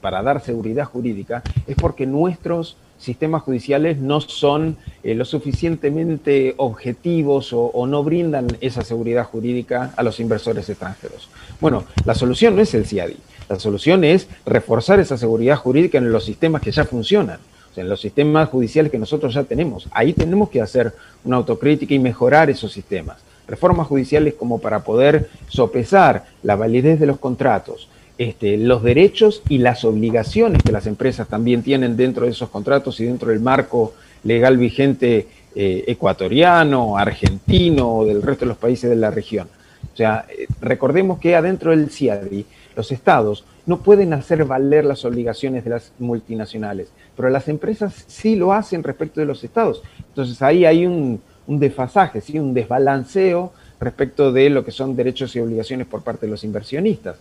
para 0.00 0.22
dar 0.22 0.40
seguridad 0.42 0.84
jurídica 0.84 1.42
es 1.66 1.74
porque 1.76 2.06
nuestros 2.06 2.76
sistemas 3.02 3.42
judiciales 3.42 3.98
no 3.98 4.20
son 4.20 4.76
eh, 5.02 5.14
lo 5.14 5.24
suficientemente 5.24 6.54
objetivos 6.56 7.52
o, 7.52 7.86
no 7.86 8.04
brindan 8.04 8.46
esa 8.60 8.82
seguridad 8.82 9.24
jurídica 9.24 9.92
a 9.96 10.02
los 10.04 10.20
inversores 10.20 10.68
extranjeros. 10.68 11.28
Bueno, 11.60 11.84
la 12.04 12.14
solución 12.14 12.54
no 12.54 12.62
es 12.62 12.72
el 12.74 12.86
CIADI, 12.86 13.16
la 13.48 13.58
solución 13.58 14.04
es 14.04 14.28
reforzar 14.46 15.00
esa 15.00 15.18
seguridad 15.18 15.56
jurídica 15.56 15.98
en 15.98 16.12
los 16.12 16.24
sistemas 16.24 16.62
que 16.62 16.70
ya 16.70 16.84
funcionan, 16.84 17.40
o 17.72 17.74
sea, 17.74 17.84
en 17.84 17.88
los 17.88 18.02
sistemas 18.02 18.50
judiciales 18.50 18.92
que 18.92 18.98
nosotros 18.98 19.32
ya 19.32 19.44
tenemos. 19.44 19.88
Ahí 19.92 20.12
tenemos 20.12 20.50
que 20.50 20.60
hacer 20.60 20.92
una 21.24 21.38
autocrítica 21.38 21.94
y 21.94 21.98
mejorar 21.98 22.50
esos 22.50 22.70
sistemas. 22.70 23.16
Reformas 23.48 23.86
judiciales 23.86 24.34
como 24.34 24.60
para 24.60 24.84
poder 24.84 25.30
sopesar 25.48 26.26
la 26.42 26.54
validez 26.54 27.00
de 27.00 27.06
los 27.06 27.18
contratos, 27.18 27.88
este, 28.18 28.58
los 28.58 28.82
derechos 28.82 29.42
y 29.48 29.58
las 29.58 29.84
obligaciones 29.84 30.62
que 30.62 30.70
las 30.70 30.86
empresas 30.86 31.28
también 31.28 31.62
tienen 31.62 31.96
dentro 31.96 32.26
de 32.26 32.32
esos 32.32 32.50
contratos 32.50 33.00
y 33.00 33.06
dentro 33.06 33.30
del 33.30 33.40
marco 33.40 33.94
legal 34.22 34.58
vigente 34.58 35.28
eh, 35.54 35.84
ecuatoriano, 35.86 36.98
argentino 36.98 37.96
o 37.96 38.04
del 38.04 38.22
resto 38.22 38.44
de 38.44 38.50
los 38.50 38.58
países 38.58 38.90
de 38.90 38.96
la 38.96 39.10
región. 39.10 39.48
O 39.92 39.96
sea, 39.96 40.26
eh, 40.28 40.46
recordemos 40.60 41.18
que 41.18 41.34
adentro 41.34 41.70
del 41.70 41.90
CIADI 41.90 42.44
los 42.76 42.92
estados 42.92 43.44
no 43.66 43.78
pueden 43.78 44.12
hacer 44.12 44.44
valer 44.44 44.84
las 44.84 45.04
obligaciones 45.04 45.64
de 45.64 45.70
las 45.70 45.92
multinacionales, 45.98 46.88
pero 47.16 47.30
las 47.30 47.48
empresas 47.48 48.04
sí 48.08 48.36
lo 48.36 48.52
hacen 48.52 48.82
respecto 48.82 49.20
de 49.20 49.26
los 49.26 49.44
estados. 49.44 49.82
Entonces 50.08 50.42
ahí 50.42 50.64
hay 50.64 50.86
un, 50.86 51.20
desfasaje, 51.46 52.20
¿sí? 52.20 52.38
un 52.38 52.54
desbalanceo 52.54 53.52
respecto 53.78 54.32
de 54.32 54.50
lo 54.50 54.64
que 54.64 54.70
son 54.70 54.96
derechos 54.96 55.34
y 55.36 55.40
obligaciones 55.40 55.86
por 55.86 56.02
parte 56.02 56.26
de 56.26 56.30
los 56.30 56.44
inversionistas. 56.44 57.16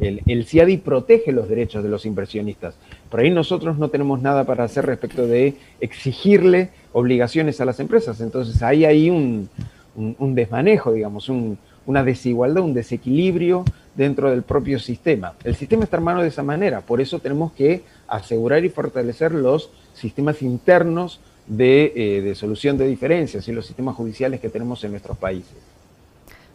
El, 0.00 0.44
CIADI 0.44 0.76
protege 0.76 1.32
los 1.32 1.48
derechos 1.48 1.82
de 1.82 1.88
los 1.88 2.06
inversionistas. 2.06 2.76
Por 3.10 3.20
ahí 3.20 3.30
nosotros 3.30 3.78
no 3.78 3.88
tenemos 3.88 4.22
nada 4.22 4.44
para 4.44 4.64
hacer 4.64 4.86
respecto 4.86 5.26
de 5.26 5.56
exigirle 5.80 6.70
obligaciones 6.92 7.60
a 7.60 7.64
las 7.64 7.80
empresas. 7.80 8.20
Entonces 8.20 8.62
ahí 8.62 8.84
hay 8.84 9.10
un, 9.10 9.48
desmanejo, 10.34 10.92
digamos, 10.92 11.28
una 11.84 12.04
desigualdad, 12.04 12.62
un 12.62 12.74
desequilibrio 12.74 13.64
dentro 13.98 14.30
del 14.30 14.44
propio 14.44 14.78
sistema. 14.78 15.34
El 15.42 15.56
sistema 15.56 15.82
está 15.82 15.96
armado 15.96 16.22
de 16.22 16.28
esa 16.28 16.44
manera, 16.44 16.82
por 16.82 17.00
eso 17.00 17.18
tenemos 17.18 17.52
que 17.52 17.82
asegurar 18.06 18.64
y 18.64 18.68
fortalecer 18.68 19.32
los 19.32 19.70
sistemas 19.92 20.40
internos 20.40 21.20
de, 21.48 21.92
eh, 21.96 22.22
de 22.22 22.34
solución 22.36 22.78
de 22.78 22.86
diferencias 22.86 23.48
y 23.48 23.52
los 23.52 23.66
sistemas 23.66 23.96
judiciales 23.96 24.40
que 24.40 24.50
tenemos 24.50 24.84
en 24.84 24.92
nuestros 24.92 25.18
países. 25.18 25.56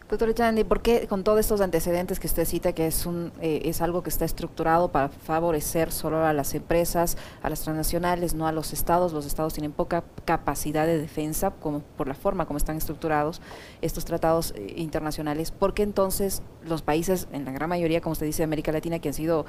Doctor 0.06 0.28
Echandi, 0.28 0.64
¿por 0.64 0.82
qué 0.82 1.06
con 1.08 1.24
todos 1.24 1.40
estos 1.40 1.62
antecedentes 1.62 2.20
que 2.20 2.26
usted 2.26 2.44
cita, 2.44 2.74
que 2.74 2.86
es, 2.86 3.06
un, 3.06 3.32
eh, 3.40 3.62
es 3.64 3.80
algo 3.80 4.02
que 4.02 4.10
está 4.10 4.26
estructurado 4.26 4.92
para 4.92 5.08
favorecer 5.08 5.90
solo 5.90 6.26
a 6.26 6.34
las 6.34 6.54
empresas, 6.54 7.16
a 7.42 7.48
las 7.48 7.62
transnacionales, 7.62 8.34
no 8.34 8.46
a 8.46 8.52
los 8.52 8.74
estados? 8.74 9.14
Los 9.14 9.24
estados 9.24 9.54
tienen 9.54 9.72
poca 9.72 10.04
capacidad 10.26 10.84
de 10.84 10.98
defensa 10.98 11.52
como 11.52 11.80
por 11.80 12.06
la 12.06 12.14
forma 12.14 12.44
como 12.44 12.58
están 12.58 12.76
estructurados 12.76 13.40
estos 13.80 14.04
tratados 14.04 14.52
eh, 14.56 14.74
internacionales. 14.76 15.50
¿Por 15.50 15.72
qué 15.72 15.84
entonces 15.84 16.42
los 16.62 16.82
países, 16.82 17.26
en 17.32 17.46
la 17.46 17.52
gran 17.52 17.70
mayoría, 17.70 18.02
como 18.02 18.12
usted 18.12 18.26
dice, 18.26 18.42
de 18.42 18.44
América 18.44 18.72
Latina, 18.72 18.98
que 18.98 19.08
han 19.08 19.14
sido 19.14 19.46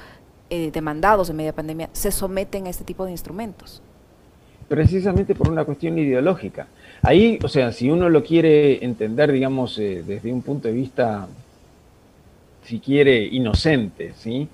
eh, 0.50 0.72
demandados 0.72 1.30
en 1.30 1.36
media 1.36 1.54
pandemia, 1.54 1.89
se 1.91 2.13
someten 2.13 2.68
a 2.68 2.70
este 2.70 2.86
tipo 2.86 3.04
de 3.04 3.12
instrumentos? 3.12 3.82
Precisamente 4.67 5.36
por 5.36 5.49
una 5.49 5.63
cuestión 5.63 5.97
ideológica. 5.97 6.67
Ahí, 7.01 7.38
o 7.43 7.47
sea, 7.47 7.71
si 7.71 7.89
uno 7.89 8.10
lo 8.10 8.23
quiere 8.23 8.84
entender, 8.84 9.32
digamos, 9.32 9.78
eh, 9.78 10.04
desde 10.06 10.34
un 10.34 10.41
punto 10.41 10.67
de 10.67 10.73
vista, 10.73 11.28
si 12.63 12.80
quiere, 12.80 13.23
inocente, 13.23 14.13
¿sí? 14.17 14.47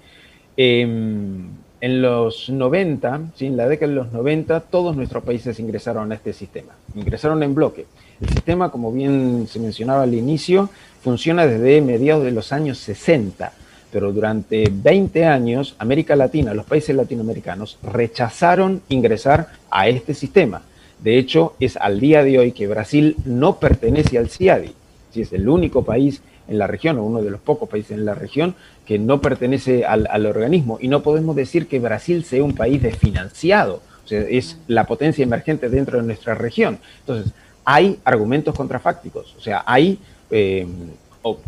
Em, 0.57 1.47
en 1.79 2.01
los 2.01 2.49
90, 2.49 3.21
¿sí? 3.35 3.47
en 3.47 3.57
la 3.57 3.67
década 3.67 3.89
de 3.89 3.95
los 3.95 4.11
90, 4.11 4.59
todos 4.59 4.95
nuestros 4.95 5.23
países 5.23 5.59
ingresaron 5.59 6.11
a 6.11 6.15
este 6.15 6.33
sistema, 6.33 6.73
ingresaron 6.93 7.41
en 7.41 7.55
bloque. 7.55 7.87
El 8.21 8.29
sistema, 8.29 8.69
como 8.69 8.91
bien 8.91 9.47
se 9.47 9.59
mencionaba 9.59 10.03
al 10.03 10.13
inicio, 10.13 10.69
funciona 11.01 11.47
desde 11.47 11.81
mediados 11.81 12.23
de 12.23 12.31
los 12.31 12.53
años 12.53 12.77
60, 12.77 13.51
pero 13.91 14.11
durante 14.11 14.63
20 14.71 15.25
años 15.25 15.75
América 15.77 16.15
Latina, 16.15 16.53
los 16.53 16.65
países 16.65 16.95
latinoamericanos, 16.95 17.77
rechazaron 17.83 18.81
ingresar 18.89 19.49
a 19.69 19.87
este 19.87 20.13
sistema. 20.13 20.63
De 20.99 21.17
hecho, 21.17 21.55
es 21.59 21.77
al 21.77 21.99
día 21.99 22.23
de 22.23 22.39
hoy 22.39 22.51
que 22.51 22.67
Brasil 22.67 23.17
no 23.25 23.59
pertenece 23.59 24.17
al 24.17 24.29
CIADI. 24.29 24.73
Si 25.11 25.21
es 25.21 25.33
el 25.33 25.49
único 25.49 25.83
país 25.83 26.21
en 26.47 26.57
la 26.57 26.67
región, 26.67 26.97
o 26.97 27.03
uno 27.03 27.21
de 27.21 27.31
los 27.31 27.41
pocos 27.41 27.67
países 27.67 27.91
en 27.91 28.05
la 28.05 28.13
región, 28.13 28.55
que 28.85 28.99
no 28.99 29.21
pertenece 29.21 29.85
al, 29.85 30.25
organismo. 30.25 30.77
Y 30.81 30.87
no 30.87 31.01
podemos 31.01 31.35
decir 31.35 31.67
que 31.67 31.79
Brasil 31.79 32.23
sea 32.23 32.43
un 32.43 32.53
país 32.53 32.81
desfinanciado. 32.81 33.81
O 34.03 34.07
sea, 34.07 34.21
es 34.21 34.57
la 34.67 34.85
potencia 34.85 35.23
emergente 35.23 35.69
dentro 35.69 35.97
de 35.97 36.03
nuestra 36.03 36.35
región. 36.35 36.79
Entonces, 36.99 37.33
hay 37.65 37.99
argumentos 38.03 38.55
contrafácticos. 38.55 39.35
O 39.37 39.41
sea, 39.41 39.63
hay 39.65 39.99
eh, 40.29 40.67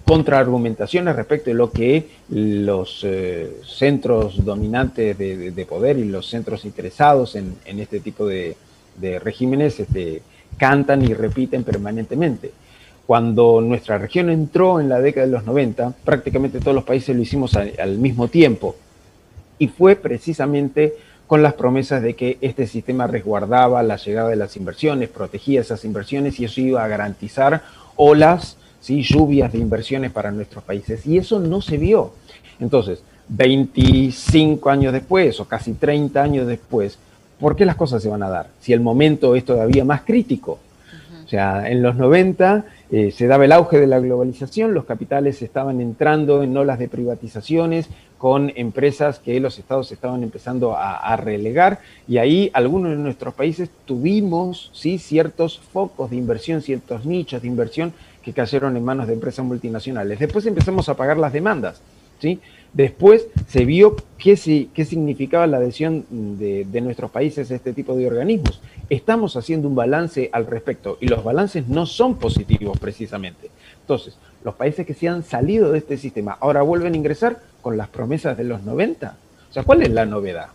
contraargumentaciones 0.06 1.16
respecto 1.16 1.50
de 1.50 1.56
lo 1.56 1.72
que 1.72 2.08
los 2.30 3.02
eh, 3.04 3.58
centros 3.66 4.46
dominantes 4.46 5.18
de, 5.18 5.66
poder 5.68 5.98
y 5.98 6.06
los 6.06 6.30
centros 6.30 6.66
interesados 6.66 7.36
en 7.36 7.80
este 7.80 8.00
tipo 8.00 8.28
de, 8.28 8.56
de 8.96 9.20
regímenes 9.20 9.80
este, 9.80 10.22
cantan 10.58 11.04
y 11.04 11.14
repiten 11.14 11.64
permanentemente. 11.64 12.52
Cuando 13.06 13.60
nuestra 13.60 13.98
región 13.98 14.30
entró 14.30 14.80
en 14.80 14.88
la 14.88 15.02
década 15.02 15.26
de 15.26 15.32
los 15.32 15.46
90, 15.46 15.94
prácticamente 16.06 16.60
todos 16.60 16.76
los 16.76 16.86
países 16.86 17.16
lo 17.16 17.22
hicimos 17.22 17.56
al, 17.56 17.98
mismo 17.98 18.30
tiempo. 18.30 18.76
Y 19.60 19.68
fue 19.68 19.96
precisamente 19.96 20.94
con 21.28 21.44
las 21.44 21.54
promesas 21.54 22.02
de 22.02 22.16
que 22.16 22.38
este 22.42 22.66
sistema 22.66 23.08
resguardaba 23.08 23.84
la 23.84 23.98
llegada 23.98 24.30
de 24.30 24.36
las 24.36 24.56
inversiones, 24.56 25.10
protegía 25.10 25.62
esas 25.62 25.84
inversiones 25.84 26.40
y 26.40 26.46
eso 26.46 26.62
iba 26.62 26.84
a 26.84 26.88
garantizar 26.88 27.64
olas, 27.96 28.58
¿sí? 28.84 29.02
lluvias 29.02 29.52
de 29.54 29.60
inversiones 29.60 30.12
para 30.12 30.30
nuestros 30.32 30.64
países. 30.64 31.08
Y 31.08 31.18
eso 31.18 31.40
no 31.40 31.62
se 31.62 31.78
vio. 31.78 32.12
Entonces, 32.60 33.02
25 33.30 34.70
años 34.70 34.94
después 34.94 35.40
o 35.40 35.46
casi 35.46 35.74
30 35.74 36.22
años 36.22 36.46
después, 36.46 37.00
¿por 37.40 37.56
qué 37.56 37.66
las 37.66 37.78
cosas 37.78 38.04
se 38.04 38.10
van 38.10 38.22
a 38.24 38.30
dar? 38.30 38.50
Si 38.60 38.74
el 38.74 38.82
momento 38.82 39.36
es 39.36 39.46
todavía 39.46 39.86
más 39.86 40.02
crítico. 40.02 40.60
O 41.26 41.28
sea, 41.28 41.70
en 41.72 41.82
los 41.82 41.96
90 41.96 42.66
eh, 42.92 43.12
se 43.12 43.28
daba 43.28 43.46
el 43.46 43.54
auge 43.54 43.80
de 43.80 43.88
la 43.88 44.00
globalización, 44.00 44.74
los 44.74 44.84
capitales 44.84 45.42
estaban 45.42 45.80
entrando 45.80 46.44
en 46.44 46.56
olas 46.56 46.78
de 46.78 46.90
privatizaciones 46.90 47.88
con 48.18 48.52
empresas 48.56 49.20
que 49.20 49.40
los 49.40 49.58
estados 49.58 49.92
estaban 49.92 50.22
empezando 50.22 50.76
a, 50.78 51.16
relegar 51.18 51.80
y 52.08 52.20
ahí 52.20 52.52
algunos 52.54 52.92
de 52.92 52.98
nuestros 52.98 53.34
países 53.34 53.70
tuvimos 53.86 54.70
¿sí? 54.74 54.98
ciertos 54.98 55.60
focos 55.60 56.10
de 56.10 56.18
inversión, 56.18 56.62
ciertos 56.62 57.06
nichos 57.06 57.42
de 57.42 57.48
inversión 57.50 57.94
que 58.24 58.34
cayeron 58.34 58.78
en 58.78 58.84
manos 58.84 59.08
de 59.08 59.14
empresas 59.14 59.46
multinacionales. 59.46 60.20
Después 60.20 60.46
empezamos 60.46 60.90
a 60.90 60.96
pagar 60.96 61.18
las 61.18 61.34
demandas. 61.34 61.82
¿sí? 62.20 62.40
Después 62.72 63.28
se 63.48 63.66
vio 63.66 63.96
qué, 64.18 64.70
qué 64.74 64.86
significaba 64.86 65.46
la 65.46 65.58
adhesión 65.58 66.06
de, 66.10 66.82
nuestros 66.82 67.12
países 67.12 67.52
a 67.52 67.56
este 67.56 67.74
tipo 67.74 67.96
de 67.96 68.08
organismos. 68.08 68.62
Estamos 68.90 69.36
haciendo 69.36 69.68
un 69.68 69.76
balance 69.76 70.30
al 70.32 70.48
respecto 70.48 70.98
y 71.00 71.08
los 71.08 71.24
balances 71.24 71.68
no 71.68 71.86
son 71.86 72.16
positivos 72.16 72.80
precisamente. 72.80 73.52
Entonces, 73.82 74.18
los 74.44 74.56
países 74.56 74.88
que 74.88 74.94
se 74.94 75.08
han 75.08 75.24
salido 75.24 75.72
de 75.72 75.80
este 75.80 75.98
sistema 75.98 76.38
ahora 76.40 76.62
vuelven 76.62 76.94
a 76.94 76.98
ingresar 76.98 77.42
con 77.62 77.78
las 77.78 77.90
promesas 77.90 78.38
de 78.38 78.46
los 78.46 78.64
90. 78.64 79.18
O 79.50 79.54
sea, 79.54 79.64
¿cuál 79.64 79.84
es 79.84 79.92
la 79.92 80.06
novedad? 80.06 80.48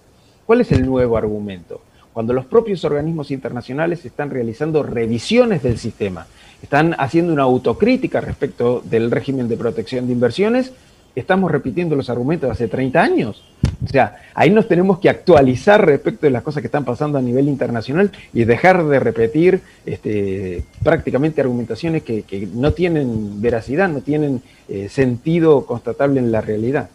¿Cuál 0.45 0.63
es 0.63 0.73
el 0.73 0.85
nuevo 0.85 1.17
argumento? 1.17 1.83
Cuando 2.19 2.33
los 2.33 2.47
propios 2.47 2.85
organismos 2.85 3.31
internacionales 3.31 4.05
están 4.05 4.31
realizando 4.31 4.83
revisiones 4.83 5.63
del 5.63 5.79
sistema, 5.79 6.27
están 6.61 6.97
haciendo 6.99 7.33
una 7.33 7.45
autocrítica 7.45 8.21
respecto 8.21 8.83
del 8.85 9.13
régimen 9.13 9.47
de 9.47 9.57
protección 9.57 10.09
de 10.09 10.15
inversiones, 10.15 10.73
estamos 11.15 11.49
repitiendo 11.49 11.95
los 11.95 12.11
argumentos 12.11 12.49
de 12.49 12.53
hace 12.55 12.67
30 12.67 13.01
años. 13.01 13.45
O 13.85 13.89
sea, 13.89 14.17
ahí 14.35 14.51
nos 14.51 14.67
tenemos 14.67 14.99
que 14.99 15.09
actualizar 15.09 15.87
respecto 15.87 16.27
de 16.27 16.33
las 16.33 16.43
cosas 16.43 16.61
que 16.61 16.67
están 16.67 16.85
pasando 16.85 17.19
a 17.19 17.23
nivel 17.23 17.47
internacional 17.47 18.11
y 18.35 18.43
dejar 18.43 18.85
de 18.85 18.99
repetir 18.99 19.61
este, 19.87 20.65
prácticamente 20.83 21.41
argumentaciones 21.41 22.03
que, 22.03 22.49
no 22.53 22.73
tienen 22.73 23.41
veracidad, 23.41 23.89
no 23.89 24.01
tienen 24.01 24.43
eh, 24.69 24.89
sentido 24.89 25.67
constatable 25.67 26.19
en 26.19 26.33
la 26.33 26.41
realidad. 26.41 26.91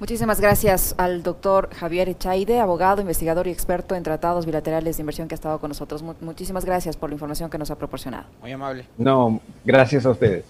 Muchísimas 0.00 0.40
gracias 0.40 0.94
al 0.98 1.22
doctor 1.22 1.68
Javier 1.72 2.08
Echaide, 2.08 2.58
abogado, 2.58 3.00
investigador 3.00 3.46
y 3.46 3.50
experto 3.50 3.94
en 3.94 4.02
tratados 4.02 4.44
bilaterales 4.44 4.96
de 4.96 5.02
inversión 5.02 5.28
que 5.28 5.34
ha 5.34 5.36
estado 5.36 5.60
con 5.60 5.68
nosotros. 5.68 6.02
Muchísimas 6.20 6.64
gracias 6.64 6.96
por 6.96 7.10
la 7.10 7.14
información 7.14 7.48
que 7.48 7.58
nos 7.58 7.70
ha 7.70 7.76
proporcionado. 7.76 8.26
Muy 8.40 8.50
amable. 8.50 8.86
No, 8.98 9.40
gracias 9.64 10.04
a 10.04 10.10
ustedes. 10.10 10.44